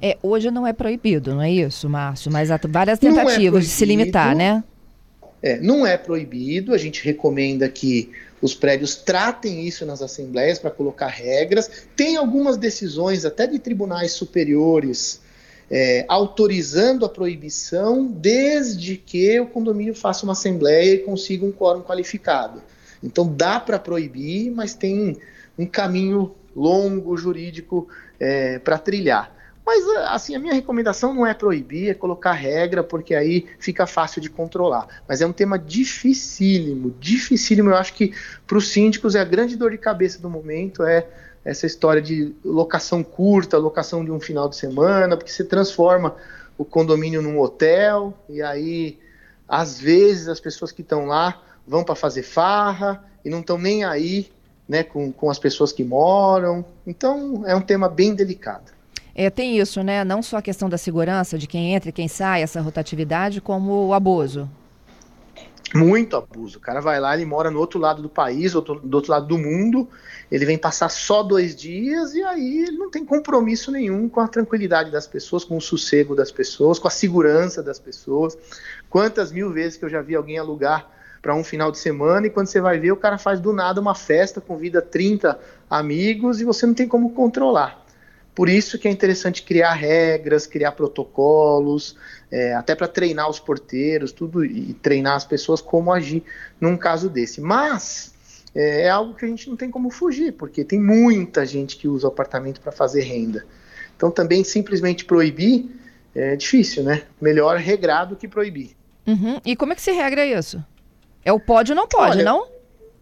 É, 0.00 0.16
hoje 0.22 0.50
não 0.50 0.66
é 0.66 0.72
proibido, 0.72 1.34
não 1.34 1.42
é 1.42 1.50
isso, 1.50 1.88
Márcio? 1.88 2.30
Mas 2.30 2.50
há 2.50 2.58
várias 2.68 2.98
é 2.98 3.00
tentativas 3.00 3.64
é 3.64 3.66
de 3.66 3.72
se 3.72 3.84
limitar, 3.84 4.34
né? 4.34 4.62
É, 5.42 5.60
não 5.60 5.86
é 5.86 5.98
proibido, 5.98 6.72
a 6.72 6.78
gente 6.78 7.04
recomenda 7.04 7.68
que 7.68 8.10
os 8.44 8.54
prédios 8.54 8.94
tratem 8.94 9.66
isso 9.66 9.86
nas 9.86 10.02
assembleias 10.02 10.58
para 10.58 10.70
colocar 10.70 11.06
regras. 11.06 11.70
Tem 11.96 12.18
algumas 12.18 12.58
decisões, 12.58 13.24
até 13.24 13.46
de 13.46 13.58
tribunais 13.58 14.12
superiores, 14.12 15.22
é, 15.70 16.04
autorizando 16.08 17.06
a 17.06 17.08
proibição, 17.08 18.06
desde 18.06 18.98
que 18.98 19.40
o 19.40 19.46
condomínio 19.46 19.94
faça 19.94 20.24
uma 20.24 20.34
assembleia 20.34 20.92
e 20.92 20.98
consiga 20.98 21.46
um 21.46 21.52
quórum 21.52 21.80
qualificado. 21.80 22.60
Então 23.02 23.26
dá 23.34 23.58
para 23.58 23.78
proibir, 23.78 24.50
mas 24.50 24.74
tem 24.74 25.16
um 25.58 25.64
caminho 25.64 26.34
longo 26.54 27.16
jurídico 27.16 27.88
é, 28.20 28.58
para 28.58 28.76
trilhar. 28.76 29.34
Mas, 29.64 29.88
assim, 30.08 30.34
a 30.34 30.38
minha 30.38 30.52
recomendação 30.52 31.14
não 31.14 31.26
é 31.26 31.32
proibir, 31.32 31.90
é 31.90 31.94
colocar 31.94 32.32
regra, 32.32 32.84
porque 32.84 33.14
aí 33.14 33.46
fica 33.58 33.86
fácil 33.86 34.20
de 34.20 34.28
controlar. 34.28 35.02
Mas 35.08 35.22
é 35.22 35.26
um 35.26 35.32
tema 35.32 35.58
dificílimo, 35.58 36.94
dificílimo. 37.00 37.70
Eu 37.70 37.76
acho 37.76 37.94
que 37.94 38.12
para 38.46 38.58
os 38.58 38.68
síndicos 38.68 39.14
é 39.14 39.20
a 39.20 39.24
grande 39.24 39.56
dor 39.56 39.70
de 39.70 39.78
cabeça 39.78 40.20
do 40.20 40.28
momento, 40.28 40.82
é 40.82 41.06
essa 41.44 41.66
história 41.66 42.00
de 42.00 42.34
locação 42.44 43.02
curta, 43.02 43.56
locação 43.56 44.04
de 44.04 44.10
um 44.10 44.20
final 44.20 44.48
de 44.48 44.56
semana, 44.56 45.16
porque 45.16 45.30
você 45.30 45.44
transforma 45.44 46.14
o 46.56 46.64
condomínio 46.64 47.20
num 47.20 47.40
hotel, 47.40 48.14
e 48.28 48.42
aí, 48.42 48.98
às 49.48 49.78
vezes, 49.78 50.28
as 50.28 50.40
pessoas 50.40 50.72
que 50.72 50.82
estão 50.82 51.06
lá 51.06 51.42
vão 51.66 51.82
para 51.82 51.94
fazer 51.94 52.22
farra 52.22 53.02
e 53.24 53.30
não 53.30 53.40
estão 53.40 53.58
nem 53.58 53.84
aí 53.84 54.30
né, 54.68 54.82
com, 54.82 55.10
com 55.10 55.30
as 55.30 55.38
pessoas 55.38 55.72
que 55.72 55.84
moram. 55.84 56.64
Então, 56.86 57.44
é 57.46 57.54
um 57.54 57.60
tema 57.60 57.88
bem 57.88 58.14
delicado. 58.14 58.72
É, 59.14 59.30
tem 59.30 59.58
isso, 59.58 59.82
né? 59.82 60.02
Não 60.04 60.22
só 60.22 60.38
a 60.38 60.42
questão 60.42 60.68
da 60.68 60.76
segurança 60.76 61.38
de 61.38 61.46
quem 61.46 61.74
entra 61.74 61.90
e 61.90 61.92
quem 61.92 62.08
sai, 62.08 62.42
essa 62.42 62.60
rotatividade, 62.60 63.40
como 63.40 63.86
o 63.86 63.94
abuso. 63.94 64.50
Muito 65.74 66.16
abuso. 66.16 66.58
O 66.58 66.60
cara 66.60 66.80
vai 66.80 67.00
lá, 67.00 67.14
ele 67.14 67.24
mora 67.24 67.50
no 67.50 67.58
outro 67.58 67.80
lado 67.80 68.00
do 68.00 68.08
país, 68.08 68.54
outro, 68.54 68.78
do 68.78 68.94
outro 68.94 69.10
lado 69.10 69.26
do 69.26 69.36
mundo, 69.36 69.88
ele 70.30 70.44
vem 70.44 70.56
passar 70.56 70.88
só 70.88 71.20
dois 71.22 71.54
dias 71.54 72.14
e 72.14 72.22
aí 72.22 72.62
ele 72.62 72.78
não 72.78 72.90
tem 72.90 73.04
compromisso 73.04 73.72
nenhum 73.72 74.08
com 74.08 74.20
a 74.20 74.28
tranquilidade 74.28 74.90
das 74.92 75.06
pessoas, 75.06 75.44
com 75.44 75.56
o 75.56 75.60
sossego 75.60 76.14
das 76.14 76.30
pessoas, 76.30 76.78
com 76.78 76.86
a 76.86 76.92
segurança 76.92 77.60
das 77.60 77.80
pessoas. 77.80 78.38
Quantas 78.88 79.32
mil 79.32 79.52
vezes 79.52 79.76
que 79.76 79.84
eu 79.84 79.88
já 79.88 80.00
vi 80.00 80.14
alguém 80.14 80.38
alugar 80.38 80.88
para 81.20 81.34
um 81.34 81.42
final 81.42 81.72
de 81.72 81.78
semana 81.78 82.26
e 82.28 82.30
quando 82.30 82.46
você 82.46 82.60
vai 82.60 82.78
ver, 82.78 82.92
o 82.92 82.96
cara 82.96 83.18
faz 83.18 83.40
do 83.40 83.52
nada 83.52 83.80
uma 83.80 83.96
festa, 83.96 84.40
convida 84.40 84.80
30 84.80 85.38
amigos 85.68 86.40
e 86.40 86.44
você 86.44 86.66
não 86.66 86.74
tem 86.74 86.86
como 86.86 87.10
controlar. 87.10 87.83
Por 88.34 88.48
isso 88.48 88.78
que 88.78 88.88
é 88.88 88.90
interessante 88.90 89.42
criar 89.42 89.74
regras, 89.74 90.46
criar 90.46 90.72
protocolos, 90.72 91.96
é, 92.30 92.54
até 92.54 92.74
para 92.74 92.88
treinar 92.88 93.30
os 93.30 93.38
porteiros, 93.38 94.10
tudo 94.10 94.44
e 94.44 94.74
treinar 94.74 95.14
as 95.14 95.24
pessoas 95.24 95.60
como 95.60 95.92
agir 95.92 96.24
num 96.60 96.76
caso 96.76 97.08
desse. 97.08 97.40
Mas 97.40 98.12
é, 98.54 98.82
é 98.82 98.90
algo 98.90 99.14
que 99.14 99.24
a 99.24 99.28
gente 99.28 99.48
não 99.48 99.56
tem 99.56 99.70
como 99.70 99.88
fugir, 99.88 100.32
porque 100.32 100.64
tem 100.64 100.80
muita 100.80 101.46
gente 101.46 101.76
que 101.76 101.86
usa 101.86 102.06
o 102.06 102.10
apartamento 102.10 102.60
para 102.60 102.72
fazer 102.72 103.02
renda. 103.02 103.46
Então 103.96 104.10
também 104.10 104.42
simplesmente 104.42 105.04
proibir 105.04 105.66
é 106.14 106.36
difícil, 106.36 106.82
né? 106.82 107.02
Melhor 107.20 107.56
regrar 107.58 108.04
do 108.04 108.16
que 108.16 108.28
proibir. 108.28 108.76
Uhum. 109.06 109.40
E 109.44 109.56
como 109.56 109.72
é 109.72 109.76
que 109.76 109.82
se 109.82 109.92
regra 109.92 110.24
isso? 110.24 110.64
É 111.24 111.32
o 111.32 111.40
pode 111.40 111.72
ou 111.72 111.76
não 111.76 111.88
pode, 111.88 112.18
Olha, 112.18 112.24
não? 112.24 112.46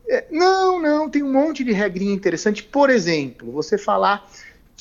É, 0.08 0.26
não, 0.30 0.80
não, 0.80 1.08
tem 1.08 1.22
um 1.22 1.32
monte 1.32 1.62
de 1.62 1.72
regrinha 1.72 2.12
interessante. 2.12 2.62
Por 2.62 2.90
exemplo, 2.90 3.52
você 3.52 3.78
falar 3.78 4.28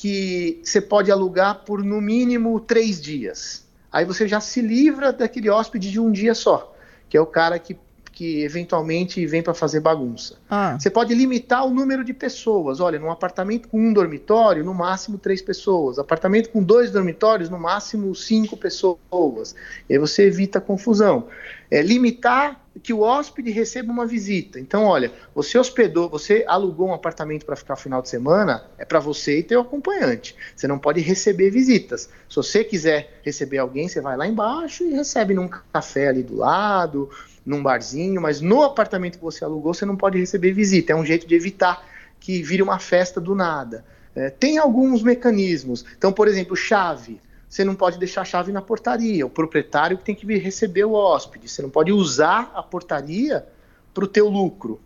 que 0.02 0.60
você 0.64 0.80
pode 0.80 1.12
alugar 1.12 1.64
por 1.64 1.84
no 1.84 2.00
mínimo 2.00 2.58
três 2.58 3.00
dias. 3.00 3.64
Aí 3.92 4.04
você 4.04 4.26
já 4.26 4.40
se 4.40 4.60
livra 4.60 5.12
daquele 5.12 5.48
hóspede 5.48 5.92
de 5.92 6.00
um 6.00 6.10
dia 6.10 6.34
só, 6.34 6.74
que 7.08 7.16
é 7.16 7.20
o 7.20 7.26
cara 7.26 7.56
que, 7.56 7.78
que 8.22 8.44
eventualmente 8.44 9.26
vem 9.26 9.42
para 9.42 9.52
fazer 9.52 9.80
bagunça. 9.80 10.38
Ah. 10.48 10.78
Você 10.78 10.88
pode 10.88 11.12
limitar 11.12 11.66
o 11.66 11.70
número 11.70 12.04
de 12.04 12.14
pessoas. 12.14 12.78
Olha, 12.78 12.96
num 12.96 13.10
apartamento 13.10 13.66
com 13.66 13.80
um 13.80 13.92
dormitório, 13.92 14.64
no 14.64 14.72
máximo 14.72 15.18
três 15.18 15.42
pessoas. 15.42 15.98
Apartamento 15.98 16.48
com 16.50 16.62
dois 16.62 16.92
dormitórios, 16.92 17.50
no 17.50 17.58
máximo 17.58 18.14
cinco 18.14 18.56
pessoas. 18.56 19.56
E 19.88 19.94
aí 19.94 19.98
você 19.98 20.22
evita 20.22 20.60
confusão. 20.60 21.26
É, 21.68 21.82
limitar 21.82 22.64
que 22.80 22.92
o 22.92 23.00
hóspede 23.00 23.50
receba 23.50 23.90
uma 23.90 24.06
visita. 24.06 24.60
Então, 24.60 24.84
olha, 24.84 25.10
você 25.34 25.58
hospedou, 25.58 26.08
você 26.08 26.44
alugou 26.46 26.88
um 26.88 26.94
apartamento 26.94 27.44
para 27.44 27.56
ficar 27.56 27.74
o 27.74 27.76
final 27.76 28.00
de 28.00 28.08
semana, 28.08 28.64
é 28.78 28.84
para 28.84 29.00
você 29.00 29.40
e 29.40 29.42
teu 29.42 29.60
acompanhante. 29.60 30.36
Você 30.54 30.68
não 30.68 30.78
pode 30.78 31.00
receber 31.00 31.50
visitas. 31.50 32.08
Se 32.28 32.36
você 32.36 32.62
quiser 32.62 33.20
receber 33.24 33.58
alguém, 33.58 33.88
você 33.88 34.00
vai 34.00 34.16
lá 34.16 34.28
embaixo 34.28 34.84
e 34.84 34.92
recebe 34.92 35.34
num 35.34 35.48
café 35.48 36.08
ali 36.08 36.22
do 36.22 36.36
lado, 36.36 37.10
num 37.44 37.62
barzinho, 37.62 38.20
mas 38.20 38.40
no 38.40 38.62
apartamento 38.62 39.18
que 39.18 39.24
você 39.24 39.44
alugou, 39.44 39.74
você 39.74 39.84
não 39.84 39.96
pode 39.96 40.18
receber 40.18 40.52
visita. 40.52 40.92
É 40.92 40.96
um 40.96 41.04
jeito 41.04 41.26
de 41.26 41.34
evitar 41.34 41.84
que 42.20 42.42
vire 42.42 42.62
uma 42.62 42.78
festa 42.78 43.20
do 43.20 43.34
nada. 43.34 43.84
É, 44.14 44.30
tem 44.30 44.58
alguns 44.58 45.02
mecanismos. 45.02 45.84
Então, 45.96 46.12
por 46.12 46.28
exemplo, 46.28 46.54
chave 46.54 47.20
você 47.52 47.66
não 47.66 47.74
pode 47.74 47.98
deixar 47.98 48.22
a 48.22 48.24
chave 48.24 48.50
na 48.50 48.62
portaria. 48.62 49.26
O 49.26 49.28
proprietário 49.28 49.98
tem 49.98 50.14
que 50.14 50.24
receber 50.38 50.84
o 50.84 50.92
hóspede. 50.92 51.50
Você 51.50 51.60
não 51.60 51.68
pode 51.68 51.92
usar 51.92 52.50
a 52.54 52.62
portaria 52.62 53.44
para 53.92 54.04
o 54.04 54.06
teu 54.06 54.26
lucro. 54.26 54.80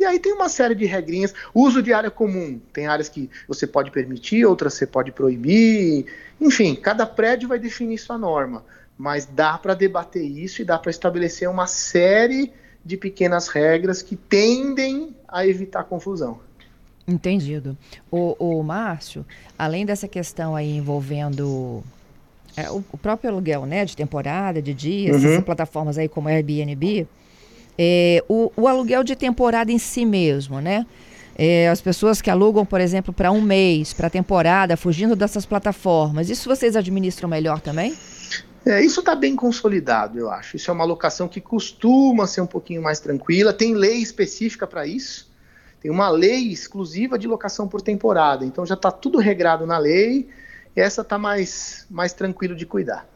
E 0.00 0.04
aí 0.06 0.18
tem 0.18 0.32
uma 0.32 0.48
série 0.48 0.74
de 0.74 0.86
regrinhas. 0.86 1.34
Uso 1.54 1.82
de 1.82 1.92
área 1.92 2.10
comum. 2.10 2.58
Tem 2.72 2.86
áreas 2.86 3.10
que 3.10 3.28
você 3.46 3.66
pode 3.66 3.90
permitir, 3.90 4.46
outras 4.46 4.72
você 4.72 4.86
pode 4.86 5.12
proibir. 5.12 6.06
Enfim, 6.40 6.74
cada 6.74 7.04
prédio 7.04 7.50
vai 7.50 7.58
definir 7.58 7.98
sua 7.98 8.16
norma. 8.16 8.64
Mas 8.96 9.26
dá 9.26 9.58
para 9.58 9.74
debater 9.74 10.24
isso 10.24 10.62
e 10.62 10.64
dá 10.64 10.78
para 10.78 10.90
estabelecer 10.90 11.48
uma 11.48 11.66
série 11.66 12.52
de 12.84 12.96
pequenas 12.96 13.48
regras 13.48 14.00
que 14.00 14.16
tendem 14.16 15.14
a 15.28 15.46
evitar 15.46 15.84
confusão. 15.84 16.38
Entendido. 17.06 17.76
O, 18.10 18.36
o 18.38 18.62
Márcio, 18.62 19.24
além 19.58 19.84
dessa 19.84 20.08
questão 20.08 20.56
aí 20.56 20.76
envolvendo 20.76 21.82
é, 22.56 22.70
o, 22.70 22.82
o, 22.92 22.96
próprio 22.96 23.30
aluguel, 23.30 23.66
né, 23.66 23.84
de 23.84 23.96
temporada, 23.96 24.62
de 24.62 24.72
dias, 24.72 25.22
uhum. 25.22 25.32
essas 25.32 25.44
plataformas 25.44 25.98
aí 25.98 26.08
como 26.08 26.28
Airbnb, 26.28 27.06
é, 27.78 28.24
o, 28.28 28.50
o, 28.56 28.66
aluguel 28.66 29.04
de 29.04 29.14
temporada 29.14 29.70
em 29.70 29.78
si 29.78 30.06
mesmo, 30.06 30.60
né? 30.60 30.86
É, 31.38 31.68
as 31.68 31.82
pessoas 31.82 32.22
que 32.22 32.30
alugam, 32.30 32.64
por 32.64 32.80
exemplo, 32.80 33.12
para 33.12 33.30
um 33.30 33.42
mês, 33.42 33.92
para 33.92 34.08
temporada, 34.08 34.74
fugindo 34.74 35.14
dessas 35.14 35.44
plataformas, 35.44 36.30
isso 36.30 36.48
vocês 36.48 36.74
administram 36.74 37.28
melhor 37.28 37.60
também? 37.60 37.94
É, 38.66 38.84
isso 38.84 39.00
está 39.00 39.14
bem 39.14 39.36
consolidado, 39.36 40.18
eu 40.18 40.28
acho. 40.28 40.56
Isso 40.56 40.70
é 40.70 40.74
uma 40.74 40.82
alocação 40.82 41.28
que 41.28 41.40
costuma 41.40 42.26
ser 42.26 42.40
um 42.40 42.46
pouquinho 42.46 42.82
mais 42.82 42.98
tranquila. 42.98 43.52
Tem 43.52 43.74
lei 43.74 43.98
específica 43.98 44.66
para 44.66 44.86
isso. 44.86 45.30
Tem 45.80 45.90
uma 45.90 46.08
lei 46.08 46.48
exclusiva 46.48 47.16
de 47.16 47.28
locação 47.28 47.68
por 47.68 47.80
temporada. 47.80 48.44
Então 48.44 48.66
já 48.66 48.74
está 48.74 48.90
tudo 48.90 49.18
regrado 49.18 49.64
na 49.64 49.78
lei 49.78 50.28
essa 50.76 51.02
tá 51.02 51.16
mais, 51.16 51.86
mais 51.88 52.12
tranquilo 52.12 52.54
de 52.54 52.66
cuidar. 52.66 53.08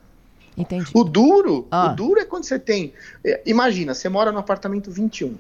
Entendi. 0.57 0.91
O 0.95 1.05
duro, 1.05 1.69
ah. 1.71 1.93
o 1.93 1.95
duro 1.95 2.19
é 2.19 2.25
quando 2.25 2.45
você 2.45 2.59
tem. 2.59 2.95
É, 3.23 3.43
imagina, 3.45 3.95
você 3.95 4.09
mora 4.09 4.33
no 4.33 4.39
apartamento 4.39 4.91
21. 4.91 5.37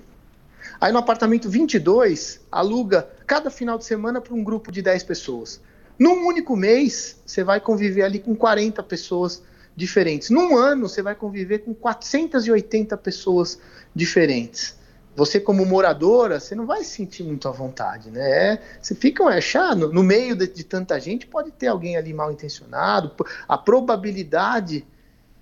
Aí 0.78 0.92
no 0.92 0.98
apartamento 0.98 1.48
22, 1.48 2.40
aluga 2.52 3.08
cada 3.26 3.50
final 3.50 3.78
de 3.78 3.84
semana 3.84 4.20
para 4.20 4.34
um 4.34 4.44
grupo 4.44 4.70
de 4.70 4.82
10 4.82 5.02
pessoas. 5.04 5.60
Num 5.98 6.26
único 6.26 6.54
mês, 6.56 7.20
você 7.24 7.42
vai 7.42 7.60
conviver 7.60 8.02
ali 8.02 8.18
com 8.18 8.34
40 8.34 8.82
pessoas 8.82 9.42
diferentes. 9.80 10.30
Num 10.30 10.56
ano, 10.56 10.88
você 10.88 11.02
vai 11.02 11.14
conviver 11.14 11.60
com 11.60 11.74
480 11.74 12.96
pessoas 12.96 13.58
diferentes 13.94 14.78
você 15.20 15.40
como 15.40 15.66
moradora, 15.66 16.40
você 16.40 16.54
não 16.54 16.66
vai 16.66 16.84
se 16.84 16.90
sentir 16.96 17.24
muito 17.24 17.48
à 17.48 17.50
vontade, 17.50 18.10
né? 18.10 18.52
É, 18.54 18.62
você 18.80 18.94
fica, 18.94 19.24
é 19.24 19.40
chato, 19.40 19.92
no, 19.92 20.02
meio 20.02 20.34
de, 20.34 20.46
de, 20.46 20.64
tanta 20.64 20.98
gente 20.98 21.26
pode 21.26 21.50
ter 21.50 21.66
alguém 21.66 21.96
ali 21.96 22.12
mal 22.14 22.32
intencionado, 22.32 23.12
a 23.46 23.58
probabilidade 23.58 24.84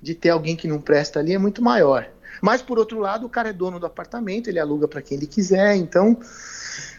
de 0.01 0.15
ter 0.15 0.31
alguém 0.31 0.57
que 0.57 0.67
não 0.67 0.81
presta 0.81 1.21
ali 1.21 1.35
é 1.35 1.39
muito 1.39 1.63
maior. 1.63 2.09
Mas 2.41 2.63
por 2.63 2.79
outro 2.79 2.99
lado, 2.99 3.27
o 3.27 3.29
cara 3.29 3.51
é 3.51 3.53
dono 3.53 3.79
do 3.79 3.87
apartamento, 3.87 4.49
ele 4.49 4.59
aluga 4.59 4.89
para 4.89 5.03
quem 5.03 5.17
ele 5.17 5.27
quiser, 5.27 5.77
então 5.77 6.19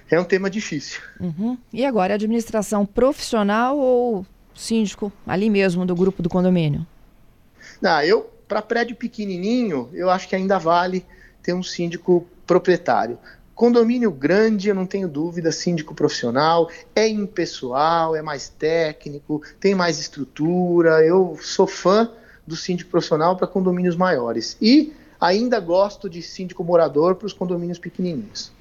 é 0.10 0.20
um 0.20 0.26
tema 0.26 0.50
difícil. 0.50 1.02
Uhum. 1.20 1.58
E 1.74 1.86
agora, 1.86 2.14
administração 2.14 2.86
profissional 2.86 3.78
ou 3.78 4.26
síndico 4.54 5.12
ali 5.26 5.50
mesmo 5.50 5.86
do 5.86 5.96
grupo 5.96 6.22
do 6.22 6.30
condomínio? 6.30 6.86
Não, 7.82 8.02
eu 8.02 8.30
para 8.48 8.62
prédio 8.64 8.96
pequenininho, 8.96 9.90
eu 9.94 10.10
acho 10.10 10.28
que 10.28 10.36
ainda 10.36 10.58
vale 10.58 11.06
ter 11.44 11.54
um 11.54 11.62
síndico 11.62 12.28
proprietário. 12.48 13.20
Condomínio 13.54 14.10
grande, 14.10 14.70
eu 14.70 14.76
não 14.76 14.86
tenho 14.86 15.08
dúvida, 15.08 15.52
síndico 15.52 15.94
profissional, 15.94 16.70
é 16.96 17.08
impessoal, 17.08 18.16
é 18.16 18.22
mais 18.22 18.50
técnico, 18.50 19.44
tem 19.60 19.76
mais 19.76 20.00
estrutura. 20.00 21.06
Eu 21.06 21.38
sou 21.42 21.68
fã 21.68 22.10
do 22.48 22.56
síndico 22.56 22.90
profissional 22.90 23.36
para 23.36 23.46
condomínios 23.46 23.96
maiores. 23.96 24.58
E 24.62 24.94
ainda 25.20 25.60
gosto 25.60 26.10
de 26.10 26.22
síndico 26.22 26.64
morador 26.64 27.16
para 27.16 27.28
os 27.28 27.34
condomínios 27.34 27.78
pequenininhos. 27.78 28.52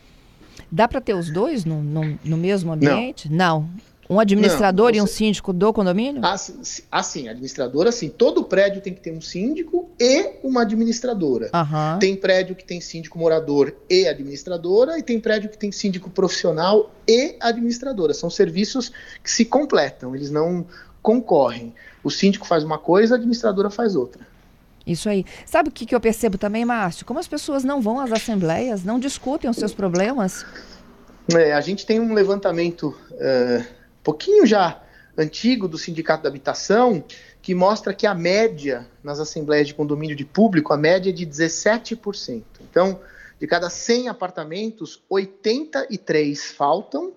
Dá 0.70 0.86
para 0.86 1.00
ter 1.00 1.14
os 1.14 1.30
dois 1.30 1.64
no, 1.64 1.80
no, 1.80 2.18
no 2.24 2.36
mesmo 2.36 2.72
ambiente? 2.72 3.30
Não. 3.30 3.60
não. 3.60 3.70
Um 4.08 4.18
administrador 4.18 4.86
não, 4.86 4.92
você... 4.92 4.98
e 4.98 5.02
um 5.02 5.06
síndico 5.06 5.52
do 5.52 5.72
condomínio? 5.72 6.24
Assim, 6.24 6.82
assim, 6.90 7.28
administradora, 7.28 7.90
assim, 7.90 8.08
todo 8.08 8.42
prédio 8.44 8.80
tem 8.80 8.94
que 8.94 9.00
ter 9.00 9.12
um 9.12 9.20
síndico 9.20 9.90
e 10.00 10.36
uma 10.42 10.62
administradora. 10.62 11.50
Uhum. 11.52 11.98
Tem 11.98 12.16
prédio 12.16 12.56
que 12.56 12.64
tem 12.64 12.80
síndico 12.80 13.18
morador 13.18 13.74
e 13.88 14.08
administradora, 14.08 14.98
e 14.98 15.02
tem 15.02 15.20
prédio 15.20 15.50
que 15.50 15.58
tem 15.58 15.70
síndico 15.70 16.08
profissional 16.08 16.90
e 17.06 17.36
administradora. 17.38 18.14
São 18.14 18.30
serviços 18.30 18.90
que 19.22 19.30
se 19.30 19.44
completam, 19.44 20.16
eles 20.16 20.30
não 20.30 20.64
concorrem. 21.02 21.74
O 22.02 22.10
síndico 22.10 22.46
faz 22.46 22.64
uma 22.64 22.78
coisa, 22.78 23.14
a 23.14 23.18
administradora 23.18 23.68
faz 23.68 23.94
outra. 23.94 24.26
Isso 24.86 25.06
aí. 25.06 25.26
Sabe 25.44 25.68
o 25.68 25.72
que, 25.72 25.84
que 25.84 25.94
eu 25.94 26.00
percebo 26.00 26.38
também, 26.38 26.64
Márcio? 26.64 27.04
Como 27.04 27.20
as 27.20 27.28
pessoas 27.28 27.62
não 27.62 27.82
vão 27.82 28.00
às 28.00 28.10
assembleias, 28.10 28.84
não 28.84 28.98
discutem 28.98 29.50
os 29.50 29.56
seus 29.58 29.74
problemas. 29.74 30.46
É, 31.34 31.52
a 31.52 31.60
gente 31.60 31.84
tem 31.84 32.00
um 32.00 32.14
levantamento 32.14 32.96
uh, 33.12 33.77
pouquinho 34.08 34.46
já 34.46 34.80
antigo 35.18 35.68
do 35.68 35.76
Sindicato 35.76 36.22
da 36.22 36.30
Habitação 36.30 37.04
que 37.42 37.54
mostra 37.54 37.92
que 37.92 38.06
a 38.06 38.14
média 38.14 38.88
nas 39.04 39.20
assembleias 39.20 39.66
de 39.66 39.74
condomínio 39.74 40.16
de 40.16 40.24
público, 40.24 40.72
a 40.72 40.78
média 40.78 41.10
é 41.10 41.12
de 41.12 41.26
17%. 41.26 42.42
Então, 42.62 42.98
de 43.38 43.46
cada 43.46 43.68
100 43.68 44.08
apartamentos, 44.08 45.02
83 45.10 46.52
faltam 46.52 47.12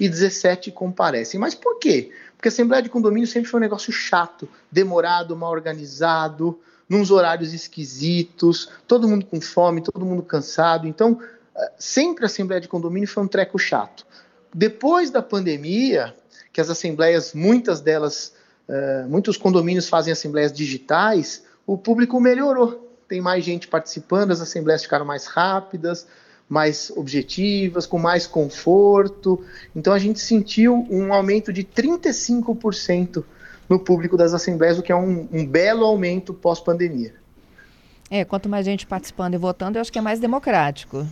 e 0.00 0.08
17 0.08 0.72
comparecem. 0.72 1.38
Mas 1.38 1.54
por 1.54 1.78
quê? 1.78 2.10
Porque 2.34 2.48
a 2.48 2.50
assembleia 2.50 2.82
de 2.82 2.88
condomínio 2.88 3.28
sempre 3.28 3.48
foi 3.48 3.60
um 3.60 3.62
negócio 3.62 3.92
chato, 3.92 4.48
demorado, 4.68 5.36
mal 5.36 5.52
organizado, 5.52 6.58
nos 6.88 7.12
horários 7.12 7.54
esquisitos, 7.54 8.68
todo 8.88 9.06
mundo 9.06 9.26
com 9.26 9.40
fome, 9.40 9.80
todo 9.80 10.04
mundo 10.04 10.24
cansado. 10.24 10.88
Então, 10.88 11.20
eh, 11.54 11.72
sempre 11.78 12.24
a 12.24 12.26
Assembleia 12.26 12.60
de 12.60 12.66
Condomínio 12.66 13.08
foi 13.08 13.22
um 13.22 13.28
treco 13.28 13.60
chato. 13.60 14.04
Depois 14.52 15.08
da 15.08 15.22
pandemia, 15.22 16.14
que 16.52 16.60
as 16.60 16.68
assembleias, 16.68 17.32
muitas 17.32 17.80
delas, 17.80 18.34
uh, 18.68 19.08
muitos 19.08 19.36
condomínios 19.36 19.88
fazem 19.88 20.12
assembleias 20.12 20.52
digitais, 20.52 21.44
o 21.66 21.78
público 21.78 22.20
melhorou. 22.20 22.90
Tem 23.08 23.20
mais 23.20 23.44
gente 23.44 23.68
participando, 23.68 24.32
as 24.32 24.40
assembleias 24.40 24.82
ficaram 24.82 25.04
mais 25.04 25.26
rápidas, 25.26 26.06
mais 26.48 26.92
objetivas, 26.94 27.86
com 27.86 27.98
mais 27.98 28.26
conforto. 28.26 29.42
Então 29.74 29.92
a 29.92 29.98
gente 29.98 30.20
sentiu 30.20 30.86
um 30.90 31.12
aumento 31.12 31.52
de 31.52 31.64
35% 31.64 33.24
no 33.68 33.78
público 33.78 34.16
das 34.16 34.34
assembleias, 34.34 34.78
o 34.78 34.82
que 34.82 34.92
é 34.92 34.96
um, 34.96 35.28
um 35.32 35.46
belo 35.46 35.84
aumento 35.84 36.34
pós-pandemia. 36.34 37.14
É, 38.10 38.24
quanto 38.26 38.48
mais 38.48 38.66
gente 38.66 38.86
participando 38.86 39.32
e 39.32 39.38
votando, 39.38 39.78
eu 39.78 39.80
acho 39.80 39.90
que 39.90 39.98
é 39.98 40.02
mais 40.02 40.20
democrático. 40.20 41.06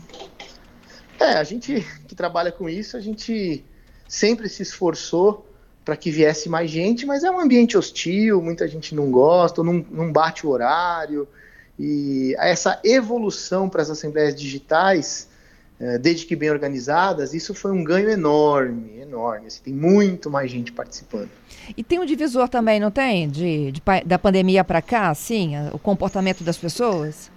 É, 1.19 1.39
a 1.39 1.45
gente 1.45 1.81
que 2.07 2.15
trabalha 2.15 2.53
com 2.53 2.69
isso, 2.69 2.97
a 2.97 3.01
gente 3.01 3.65
sempre 4.11 4.49
se 4.49 4.61
esforçou 4.61 5.47
para 5.85 5.97
que 5.97 6.11
viesse 6.11 6.49
mais 6.49 6.69
gente, 6.69 7.07
mas 7.07 7.23
é 7.23 7.31
um 7.31 7.39
ambiente 7.39 7.79
hostil, 7.79 8.43
muita 8.43 8.67
gente 8.67 8.93
não 8.93 9.09
gosta, 9.09 9.63
não, 9.63 9.87
não 9.89 10.13
bate 10.13 10.45
o 10.45 10.51
horário. 10.51 11.29
E 11.79 12.35
essa 12.37 12.81
evolução 12.83 13.69
para 13.69 13.83
as 13.83 13.89
assembleias 13.89 14.35
digitais 14.35 15.29
é, 15.79 15.97
desde 15.97 16.27
que 16.27 16.35
bem 16.35 16.51
organizadas, 16.51 17.33
isso 17.33 17.55
foi 17.55 17.71
um 17.71 17.85
ganho 17.85 18.11
enorme, 18.11 18.99
enorme. 18.99 19.47
Assim, 19.47 19.63
tem 19.63 19.73
muito 19.73 20.29
mais 20.29 20.51
gente 20.51 20.73
participando. 20.73 21.31
E 21.77 21.85
tem 21.85 22.01
um 22.01 22.05
divisor 22.05 22.49
também, 22.49 22.81
não 22.81 22.91
tem? 22.91 23.29
De, 23.29 23.71
de 23.71 23.83
da 24.05 24.19
pandemia 24.19 24.65
para 24.65 24.83
cá, 24.83 25.09
assim, 25.09 25.53
o 25.73 25.79
comportamento 25.79 26.43
das 26.43 26.59
pessoas? 26.59 27.31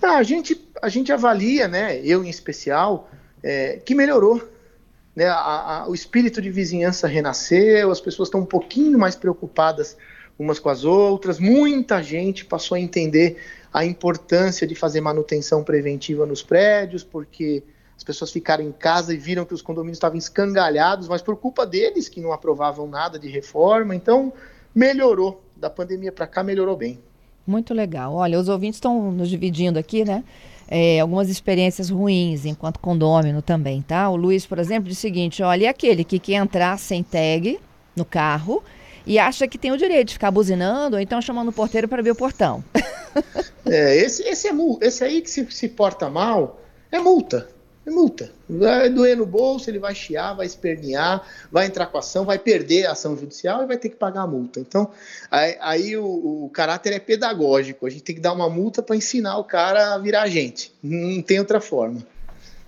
Ah, 0.00 0.16
a, 0.16 0.22
gente, 0.22 0.58
a 0.80 0.88
gente 0.88 1.12
avalia, 1.12 1.68
né, 1.68 2.00
eu 2.02 2.24
em 2.24 2.28
especial, 2.30 3.10
é, 3.42 3.80
que 3.84 3.94
melhorou. 3.94 4.42
Né, 5.14 5.26
a, 5.26 5.34
a, 5.82 5.88
o 5.88 5.94
espírito 5.94 6.40
de 6.40 6.50
vizinhança 6.50 7.08
renasceu, 7.08 7.90
as 7.90 8.00
pessoas 8.00 8.28
estão 8.28 8.40
um 8.40 8.46
pouquinho 8.46 8.98
mais 8.98 9.16
preocupadas 9.16 9.96
umas 10.38 10.58
com 10.58 10.68
as 10.68 10.84
outras. 10.84 11.38
Muita 11.38 12.02
gente 12.02 12.44
passou 12.44 12.76
a 12.76 12.80
entender 12.80 13.36
a 13.72 13.84
importância 13.84 14.66
de 14.66 14.74
fazer 14.74 15.00
manutenção 15.00 15.62
preventiva 15.62 16.24
nos 16.24 16.42
prédios, 16.42 17.04
porque 17.04 17.62
as 17.96 18.02
pessoas 18.02 18.32
ficaram 18.32 18.64
em 18.64 18.72
casa 18.72 19.12
e 19.12 19.18
viram 19.18 19.44
que 19.44 19.52
os 19.52 19.60
condomínios 19.60 19.96
estavam 19.96 20.16
escangalhados, 20.16 21.06
mas 21.06 21.20
por 21.20 21.36
culpa 21.36 21.66
deles 21.66 22.08
que 22.08 22.20
não 22.20 22.32
aprovavam 22.32 22.88
nada 22.88 23.18
de 23.18 23.28
reforma. 23.28 23.94
Então, 23.94 24.32
melhorou. 24.74 25.42
Da 25.54 25.68
pandemia 25.68 26.10
para 26.10 26.26
cá, 26.26 26.42
melhorou 26.42 26.74
bem. 26.74 26.98
Muito 27.46 27.74
legal. 27.74 28.14
Olha, 28.14 28.40
os 28.40 28.48
ouvintes 28.48 28.76
estão 28.76 29.12
nos 29.12 29.28
dividindo 29.28 29.78
aqui, 29.78 30.06
né? 30.06 30.24
É, 30.72 31.00
algumas 31.00 31.28
experiências 31.28 31.90
ruins 31.90 32.46
enquanto 32.46 32.78
condômino 32.78 33.42
também, 33.42 33.82
tá? 33.82 34.08
O 34.08 34.14
Luiz, 34.14 34.46
por 34.46 34.58
exemplo, 34.58 34.88
diz 34.88 34.98
o 34.98 35.00
seguinte: 35.00 35.42
olha, 35.42 35.64
e 35.64 35.66
aquele 35.66 36.04
que 36.04 36.20
quer 36.20 36.34
entrar 36.34 36.78
sem 36.78 37.02
tag 37.02 37.58
no 37.96 38.04
carro 38.04 38.62
e 39.04 39.18
acha 39.18 39.48
que 39.48 39.58
tem 39.58 39.72
o 39.72 39.76
direito 39.76 40.08
de 40.08 40.12
ficar 40.14 40.30
buzinando 40.30 40.96
ou 40.96 41.02
então 41.02 41.20
chamando 41.20 41.48
o 41.48 41.52
porteiro 41.52 41.88
para 41.88 41.98
abrir 41.98 42.12
o 42.12 42.16
portão. 42.16 42.62
é, 43.66 43.96
esse, 43.96 44.22
esse, 44.22 44.48
é, 44.48 44.52
esse 44.82 45.02
aí 45.02 45.20
que 45.20 45.30
se, 45.30 45.44
se 45.50 45.68
porta 45.68 46.08
mal 46.08 46.60
é 46.92 47.00
multa. 47.00 47.48
É 47.86 47.90
multa. 47.90 48.30
Vai 48.48 48.90
doer 48.90 49.16
no 49.16 49.24
bolso, 49.24 49.70
ele 49.70 49.78
vai 49.78 49.94
chiar, 49.94 50.34
vai 50.34 50.44
espernear, 50.44 51.22
vai 51.50 51.66
entrar 51.66 51.86
com 51.86 51.96
a 51.96 52.00
ação, 52.00 52.26
vai 52.26 52.38
perder 52.38 52.86
a 52.86 52.92
ação 52.92 53.16
judicial 53.16 53.62
e 53.62 53.66
vai 53.66 53.78
ter 53.78 53.88
que 53.88 53.96
pagar 53.96 54.22
a 54.22 54.26
multa. 54.26 54.60
Então, 54.60 54.90
aí, 55.30 55.56
aí 55.60 55.96
o, 55.96 56.44
o, 56.44 56.50
caráter 56.52 56.92
é 56.92 56.98
pedagógico. 56.98 57.86
A 57.86 57.90
gente 57.90 58.02
tem 58.02 58.14
que 58.14 58.20
dar 58.20 58.34
uma 58.34 58.50
multa 58.50 58.82
para 58.82 58.96
ensinar 58.96 59.38
o 59.38 59.44
cara 59.44 59.94
a 59.94 59.98
virar 59.98 60.28
gente. 60.28 60.72
Não 60.82 61.22
tem 61.22 61.38
outra 61.38 61.60
forma. 61.60 62.04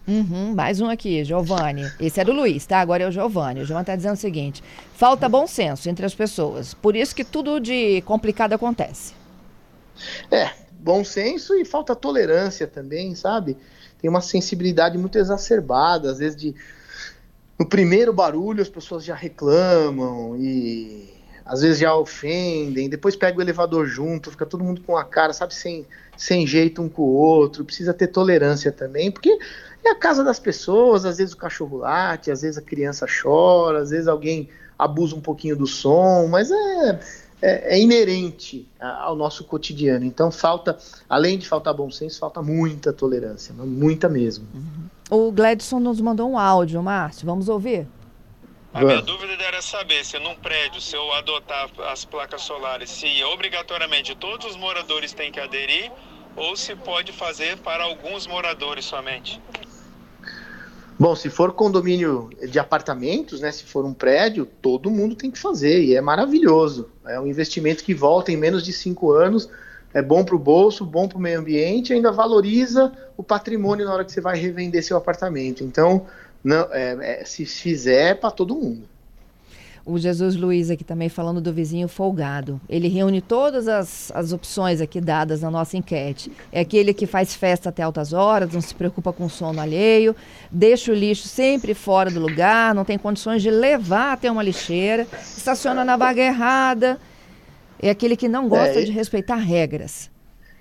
Uhum, 0.08 0.54
mais 0.54 0.80
um 0.80 0.88
aqui, 0.88 1.22
Giovanni. 1.24 1.84
Esse 2.00 2.20
é 2.20 2.24
do 2.24 2.32
Luiz, 2.32 2.66
tá? 2.66 2.80
Agora 2.80 3.04
é 3.04 3.08
o 3.08 3.12
Giovanni. 3.12 3.60
O 3.60 3.64
Giovanni 3.64 3.82
está 3.82 3.94
dizendo 3.94 4.14
o 4.14 4.16
seguinte: 4.16 4.62
falta 4.94 5.28
bom 5.28 5.46
senso 5.46 5.88
entre 5.88 6.04
as 6.04 6.14
pessoas. 6.14 6.74
Por 6.74 6.96
isso 6.96 7.14
que 7.14 7.22
tudo 7.22 7.60
de 7.60 8.00
complicado 8.02 8.54
acontece. 8.54 9.14
É, 10.30 10.50
bom 10.72 11.04
senso 11.04 11.54
e 11.54 11.64
falta 11.64 11.94
tolerância 11.94 12.66
também, 12.66 13.14
sabe? 13.14 13.56
Tem 14.02 14.10
uma 14.10 14.20
sensibilidade 14.20 14.98
muito 14.98 15.16
exacerbada, 15.16 16.10
às 16.10 16.18
vezes 16.18 16.36
de 16.36 16.54
no 17.56 17.68
primeiro 17.68 18.12
barulho 18.12 18.60
as 18.60 18.68
pessoas 18.68 19.04
já 19.04 19.14
reclamam 19.14 20.36
e 20.36 21.08
às 21.44 21.60
vezes 21.62 21.78
já 21.78 21.94
ofendem, 21.94 22.88
depois 22.88 23.14
pega 23.14 23.38
o 23.38 23.42
elevador 23.42 23.86
junto, 23.86 24.30
fica 24.30 24.44
todo 24.44 24.64
mundo 24.64 24.80
com 24.82 24.96
a 24.96 25.04
cara, 25.04 25.32
sabe, 25.32 25.54
sem, 25.54 25.86
sem 26.16 26.46
jeito 26.46 26.82
um 26.82 26.88
com 26.88 27.02
o 27.02 27.12
outro, 27.12 27.64
precisa 27.64 27.94
ter 27.94 28.08
tolerância 28.08 28.72
também, 28.72 29.10
porque 29.10 29.38
é 29.84 29.90
a 29.90 29.94
casa 29.94 30.22
das 30.22 30.38
pessoas, 30.38 31.04
às 31.04 31.18
vezes 31.18 31.34
o 31.34 31.36
cachorro 31.36 31.78
late, 31.78 32.30
às 32.30 32.42
vezes 32.42 32.58
a 32.58 32.62
criança 32.62 33.06
chora, 33.06 33.80
às 33.80 33.90
vezes 33.90 34.08
alguém 34.08 34.48
abusa 34.78 35.14
um 35.14 35.20
pouquinho 35.20 35.56
do 35.56 35.66
som, 35.66 36.26
mas 36.28 36.50
é, 36.50 37.00
é, 37.42 37.74
é 37.74 37.80
inerente 37.80 38.66
ao 38.80 39.16
nosso 39.16 39.44
cotidiano. 39.44 40.04
Então 40.04 40.30
falta, 40.30 40.78
além 41.08 41.36
de 41.36 41.46
faltar 41.46 41.74
bom 41.74 41.90
senso, 41.90 42.20
falta 42.20 42.40
muita 42.40 42.92
tolerância, 42.92 43.52
muita 43.52 44.08
mesmo. 44.08 44.46
Uhum. 44.54 45.28
O 45.28 45.32
Gladson 45.32 45.80
nos 45.80 46.00
mandou 46.00 46.30
um 46.30 46.38
áudio, 46.38 46.82
Márcio, 46.82 47.26
vamos 47.26 47.48
ouvir? 47.48 47.86
A 48.72 48.82
minha 48.82 49.02
dúvida 49.02 49.34
era 49.42 49.60
saber 49.60 50.02
se 50.02 50.18
num 50.18 50.34
prédio, 50.36 50.80
se 50.80 50.96
eu 50.96 51.12
adotar 51.12 51.68
as 51.90 52.06
placas 52.06 52.40
solares, 52.40 52.88
se 52.88 53.22
obrigatoriamente 53.24 54.14
todos 54.14 54.46
os 54.46 54.56
moradores 54.56 55.12
têm 55.12 55.30
que 55.30 55.38
aderir 55.38 55.92
ou 56.34 56.56
se 56.56 56.74
pode 56.74 57.12
fazer 57.12 57.58
para 57.58 57.84
alguns 57.84 58.26
moradores 58.26 58.86
somente. 58.86 59.38
Bom, 61.02 61.16
se 61.16 61.28
for 61.28 61.52
condomínio 61.52 62.30
de 62.48 62.60
apartamentos, 62.60 63.40
né, 63.40 63.50
se 63.50 63.64
for 63.64 63.84
um 63.84 63.92
prédio, 63.92 64.46
todo 64.46 64.88
mundo 64.88 65.16
tem 65.16 65.32
que 65.32 65.38
fazer 65.38 65.82
e 65.82 65.96
é 65.96 66.00
maravilhoso. 66.00 66.90
É 67.04 67.18
um 67.18 67.26
investimento 67.26 67.82
que 67.82 67.92
volta 67.92 68.30
em 68.30 68.36
menos 68.36 68.62
de 68.62 68.72
cinco 68.72 69.10
anos, 69.10 69.50
é 69.92 70.00
bom 70.00 70.24
para 70.24 70.36
o 70.36 70.38
bolso, 70.38 70.86
bom 70.86 71.08
para 71.08 71.18
o 71.18 71.20
meio 71.20 71.40
ambiente, 71.40 71.92
ainda 71.92 72.12
valoriza 72.12 72.92
o 73.16 73.22
patrimônio 73.24 73.84
na 73.84 73.92
hora 73.92 74.04
que 74.04 74.12
você 74.12 74.20
vai 74.20 74.38
revender 74.38 74.80
seu 74.84 74.96
apartamento. 74.96 75.64
Então, 75.64 76.06
não, 76.44 76.68
é, 76.70 77.22
é, 77.22 77.24
se 77.24 77.44
fizer, 77.46 78.10
é 78.10 78.14
para 78.14 78.30
todo 78.30 78.54
mundo. 78.54 78.88
O 79.84 79.98
Jesus 79.98 80.36
Luiz 80.36 80.70
aqui 80.70 80.84
também 80.84 81.08
falando 81.08 81.40
do 81.40 81.52
vizinho 81.52 81.88
folgado. 81.88 82.60
Ele 82.68 82.86
reúne 82.86 83.20
todas 83.20 83.66
as, 83.66 84.12
as 84.14 84.32
opções 84.32 84.80
aqui 84.80 85.00
dadas 85.00 85.42
na 85.42 85.50
nossa 85.50 85.76
enquete. 85.76 86.30
É 86.52 86.60
aquele 86.60 86.94
que 86.94 87.04
faz 87.04 87.34
festa 87.34 87.70
até 87.70 87.82
altas 87.82 88.12
horas, 88.12 88.52
não 88.52 88.60
se 88.60 88.74
preocupa 88.74 89.12
com 89.12 89.24
o 89.24 89.30
sono 89.30 89.60
alheio, 89.60 90.14
deixa 90.50 90.92
o 90.92 90.94
lixo 90.94 91.26
sempre 91.26 91.74
fora 91.74 92.10
do 92.10 92.20
lugar, 92.20 92.72
não 92.74 92.84
tem 92.84 92.96
condições 92.96 93.42
de 93.42 93.50
levar 93.50 94.12
até 94.12 94.30
uma 94.30 94.42
lixeira, 94.42 95.06
estaciona 95.36 95.84
na 95.84 95.96
vaga 95.96 96.22
errada. 96.22 96.98
É 97.80 97.90
aquele 97.90 98.16
que 98.16 98.28
não 98.28 98.48
gosta 98.48 98.80
é, 98.80 98.84
de 98.84 98.92
respeitar 98.92 99.34
regras. 99.34 100.08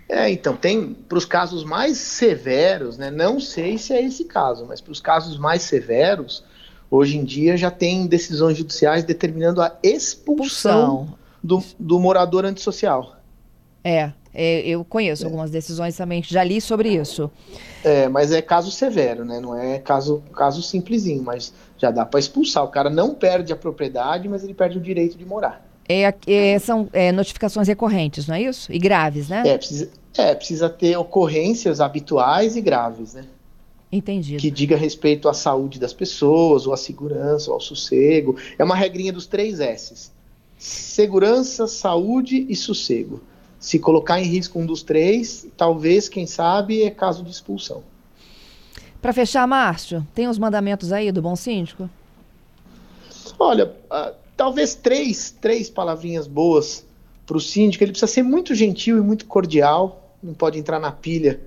É, 0.09 0.31
então, 0.31 0.55
tem 0.55 0.93
para 0.93 1.17
os 1.19 1.25
casos 1.25 1.63
mais 1.63 1.97
severos, 1.99 2.97
né? 2.97 3.11
Não 3.11 3.39
sei 3.39 3.77
se 3.77 3.93
é 3.93 4.03
esse 4.03 4.25
caso, 4.25 4.65
mas 4.65 4.81
para 4.81 4.91
os 4.91 4.99
casos 4.99 5.37
mais 5.37 5.61
severos, 5.61 6.43
hoje 6.91 7.17
em 7.17 7.23
dia 7.23 7.55
já 7.55 7.71
tem 7.71 8.05
decisões 8.05 8.57
judiciais 8.57 9.05
determinando 9.05 9.61
a 9.61 9.73
expulsão 9.81 11.15
do, 11.41 11.63
do 11.79 11.97
morador 11.99 12.45
antissocial. 12.45 13.15
É, 13.83 14.11
é, 14.33 14.61
eu 14.61 14.83
conheço 14.83 15.23
é. 15.23 15.25
algumas 15.25 15.49
decisões 15.49 15.95
também, 15.95 16.21
já 16.21 16.43
li 16.43 16.59
sobre 16.61 16.89
isso. 16.89 17.31
É, 17.83 18.07
mas 18.09 18.31
é 18.31 18.41
caso 18.41 18.69
severo, 18.69 19.25
né? 19.25 19.39
Não 19.39 19.57
é 19.57 19.79
caso, 19.79 20.21
caso 20.35 20.61
simplesinho, 20.61 21.23
mas 21.23 21.53
já 21.77 21.89
dá 21.89 22.05
para 22.05 22.19
expulsar. 22.19 22.63
O 22.63 22.67
cara 22.67 22.89
não 22.89 23.15
perde 23.15 23.51
a 23.51 23.55
propriedade, 23.55 24.27
mas 24.27 24.43
ele 24.43 24.53
perde 24.53 24.77
o 24.77 24.81
direito 24.81 25.17
de 25.17 25.25
morar. 25.25 25.65
É, 25.89 26.13
é, 26.27 26.59
são 26.59 26.87
é, 26.93 27.11
notificações 27.11 27.67
recorrentes, 27.67 28.27
não 28.27 28.35
é 28.35 28.43
isso? 28.43 28.71
E 28.71 28.77
graves, 28.77 29.27
né? 29.27 29.43
É 29.45 29.57
precisa, 29.57 29.89
é, 30.17 30.35
precisa 30.35 30.69
ter 30.69 30.95
ocorrências 30.95 31.81
habituais 31.81 32.55
e 32.55 32.61
graves, 32.61 33.13
né? 33.13 33.25
Entendido. 33.91 34.39
Que 34.39 34.49
diga 34.49 34.77
respeito 34.77 35.27
à 35.27 35.33
saúde 35.33 35.77
das 35.77 35.91
pessoas, 35.91 36.65
ou 36.65 36.73
à 36.73 36.77
segurança, 36.77 37.49
ou 37.49 37.55
ao 37.55 37.59
sossego. 37.59 38.37
É 38.57 38.63
uma 38.63 38.75
regrinha 38.75 39.11
dos 39.11 39.25
três 39.25 39.59
S's: 39.59 40.11
segurança, 40.57 41.67
saúde 41.67 42.45
e 42.47 42.55
sossego. 42.55 43.21
Se 43.59 43.77
colocar 43.77 44.19
em 44.19 44.25
risco 44.25 44.57
um 44.57 44.65
dos 44.65 44.81
três, 44.81 45.45
talvez, 45.57 46.07
quem 46.07 46.25
sabe, 46.25 46.83
é 46.83 46.89
caso 46.89 47.23
de 47.23 47.29
expulsão. 47.29 47.83
Para 49.01 49.13
fechar, 49.13 49.45
Márcio, 49.45 50.05
tem 50.15 50.27
os 50.27 50.39
mandamentos 50.39 50.91
aí 50.93 51.11
do 51.11 51.21
bom 51.21 51.35
síndico? 51.35 51.89
Olha, 53.37 53.75
uh, 53.91 54.15
talvez 54.37 54.73
três, 54.73 55.35
três 55.41 55.69
palavrinhas 55.69 56.27
boas 56.27 56.85
para 57.25 57.37
o 57.37 57.41
síndico. 57.41 57.83
Ele 57.83 57.91
precisa 57.91 58.11
ser 58.11 58.23
muito 58.23 58.55
gentil 58.55 58.97
e 58.97 59.01
muito 59.01 59.25
cordial, 59.25 60.15
não 60.23 60.33
pode 60.33 60.57
entrar 60.57 60.79
na 60.79 60.91
pilha 60.91 61.41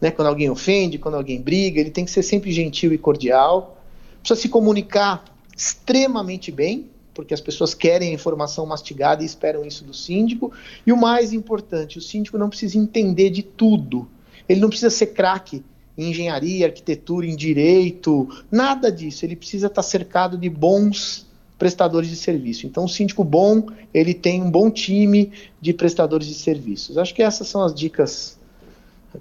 né, 0.00 0.10
quando 0.10 0.28
alguém 0.28 0.50
ofende, 0.50 0.98
quando 0.98 1.16
alguém 1.16 1.40
briga. 1.40 1.80
Ele 1.80 1.90
tem 1.90 2.04
que 2.04 2.10
ser 2.10 2.22
sempre 2.22 2.52
gentil 2.52 2.92
e 2.92 2.98
cordial. 2.98 3.82
Precisa 4.20 4.40
se 4.40 4.48
comunicar 4.48 5.24
extremamente 5.56 6.52
bem, 6.52 6.88
porque 7.12 7.34
as 7.34 7.40
pessoas 7.40 7.74
querem 7.74 8.10
a 8.10 8.14
informação 8.14 8.64
mastigada 8.64 9.22
e 9.22 9.26
esperam 9.26 9.64
isso 9.64 9.84
do 9.84 9.92
síndico. 9.92 10.52
E 10.86 10.92
o 10.92 10.96
mais 10.96 11.32
importante, 11.32 11.98
o 11.98 12.00
síndico 12.00 12.38
não 12.38 12.48
precisa 12.48 12.78
entender 12.78 13.30
de 13.30 13.42
tudo. 13.42 14.08
Ele 14.48 14.60
não 14.60 14.68
precisa 14.68 14.90
ser 14.90 15.08
craque 15.08 15.64
em 15.96 16.10
engenharia, 16.10 16.66
arquitetura, 16.66 17.26
em 17.26 17.34
direito, 17.34 18.28
nada 18.50 18.90
disso. 18.90 19.24
Ele 19.24 19.34
precisa 19.34 19.66
estar 19.66 19.82
cercado 19.82 20.38
de 20.38 20.48
bons 20.48 21.26
prestadores 21.58 22.08
de 22.08 22.14
serviço. 22.14 22.66
Então, 22.66 22.84
o 22.84 22.88
síndico 22.88 23.24
bom, 23.24 23.66
ele 23.92 24.14
tem 24.14 24.40
um 24.40 24.48
bom 24.48 24.70
time 24.70 25.32
de 25.60 25.72
prestadores 25.72 26.28
de 26.28 26.34
serviços. 26.34 26.96
Acho 26.96 27.12
que 27.12 27.22
essas 27.22 27.48
são 27.48 27.64
as 27.64 27.74
dicas 27.74 28.37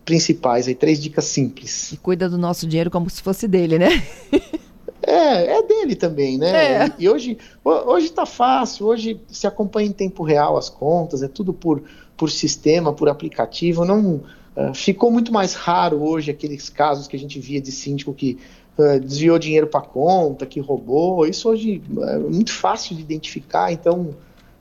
principais, 0.05 0.67
aí 0.67 0.75
três 0.75 1.01
dicas 1.01 1.25
simples. 1.25 1.91
E 1.91 1.97
cuida 1.97 2.29
do 2.29 2.37
nosso 2.37 2.67
dinheiro 2.67 2.91
como 2.91 3.09
se 3.09 3.21
fosse 3.21 3.47
dele, 3.47 3.79
né? 3.79 3.89
É, 5.07 5.59
é 5.59 5.63
dele 5.63 5.95
também, 5.95 6.37
né? 6.37 6.83
É. 6.83 6.93
E 6.99 7.07
hoje 7.07 7.37
hoje 7.63 8.07
está 8.07 8.25
fácil, 8.25 8.87
hoje 8.87 9.21
se 9.29 9.47
acompanha 9.47 9.87
em 9.87 9.93
tempo 9.93 10.21
real 10.21 10.57
as 10.57 10.69
contas, 10.69 11.23
é 11.23 11.29
tudo 11.29 11.53
por, 11.53 11.81
por 12.17 12.29
sistema, 12.29 12.91
por 12.91 13.07
aplicativo. 13.07 13.85
Não 13.85 14.15
uh, 14.15 14.73
ficou 14.73 15.09
muito 15.09 15.31
mais 15.31 15.53
raro 15.53 16.03
hoje 16.03 16.29
aqueles 16.29 16.67
casos 16.67 17.07
que 17.07 17.15
a 17.15 17.19
gente 17.19 17.39
via 17.39 17.61
de 17.61 17.71
síndico 17.71 18.13
que 18.13 18.37
uh, 18.77 18.99
desviou 18.99 19.39
dinheiro 19.39 19.67
para 19.67 19.79
conta, 19.79 20.45
que 20.45 20.59
roubou. 20.59 21.25
Isso 21.25 21.47
hoje 21.47 21.81
é 22.01 22.17
muito 22.17 22.51
fácil 22.51 22.93
de 22.93 23.01
identificar, 23.01 23.71
então 23.71 24.13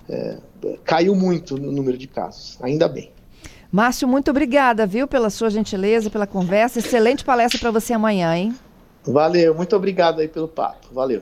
é, 0.08 0.38
caiu 0.84 1.16
muito 1.16 1.58
no 1.58 1.72
número 1.72 1.98
de 1.98 2.06
casos. 2.06 2.56
Ainda 2.62 2.86
bem. 2.86 3.10
Márcio, 3.76 4.08
muito 4.08 4.30
obrigada, 4.30 4.86
viu, 4.86 5.06
pela 5.06 5.28
sua 5.28 5.50
gentileza, 5.50 6.08
pela 6.08 6.26
conversa. 6.26 6.78
Excelente 6.78 7.22
palestra 7.22 7.60
para 7.60 7.70
você 7.70 7.92
amanhã, 7.92 8.34
hein? 8.34 8.56
Valeu, 9.06 9.54
muito 9.54 9.76
obrigado 9.76 10.18
aí 10.18 10.28
pelo 10.28 10.48
papo. 10.48 10.86
Valeu. 10.94 11.20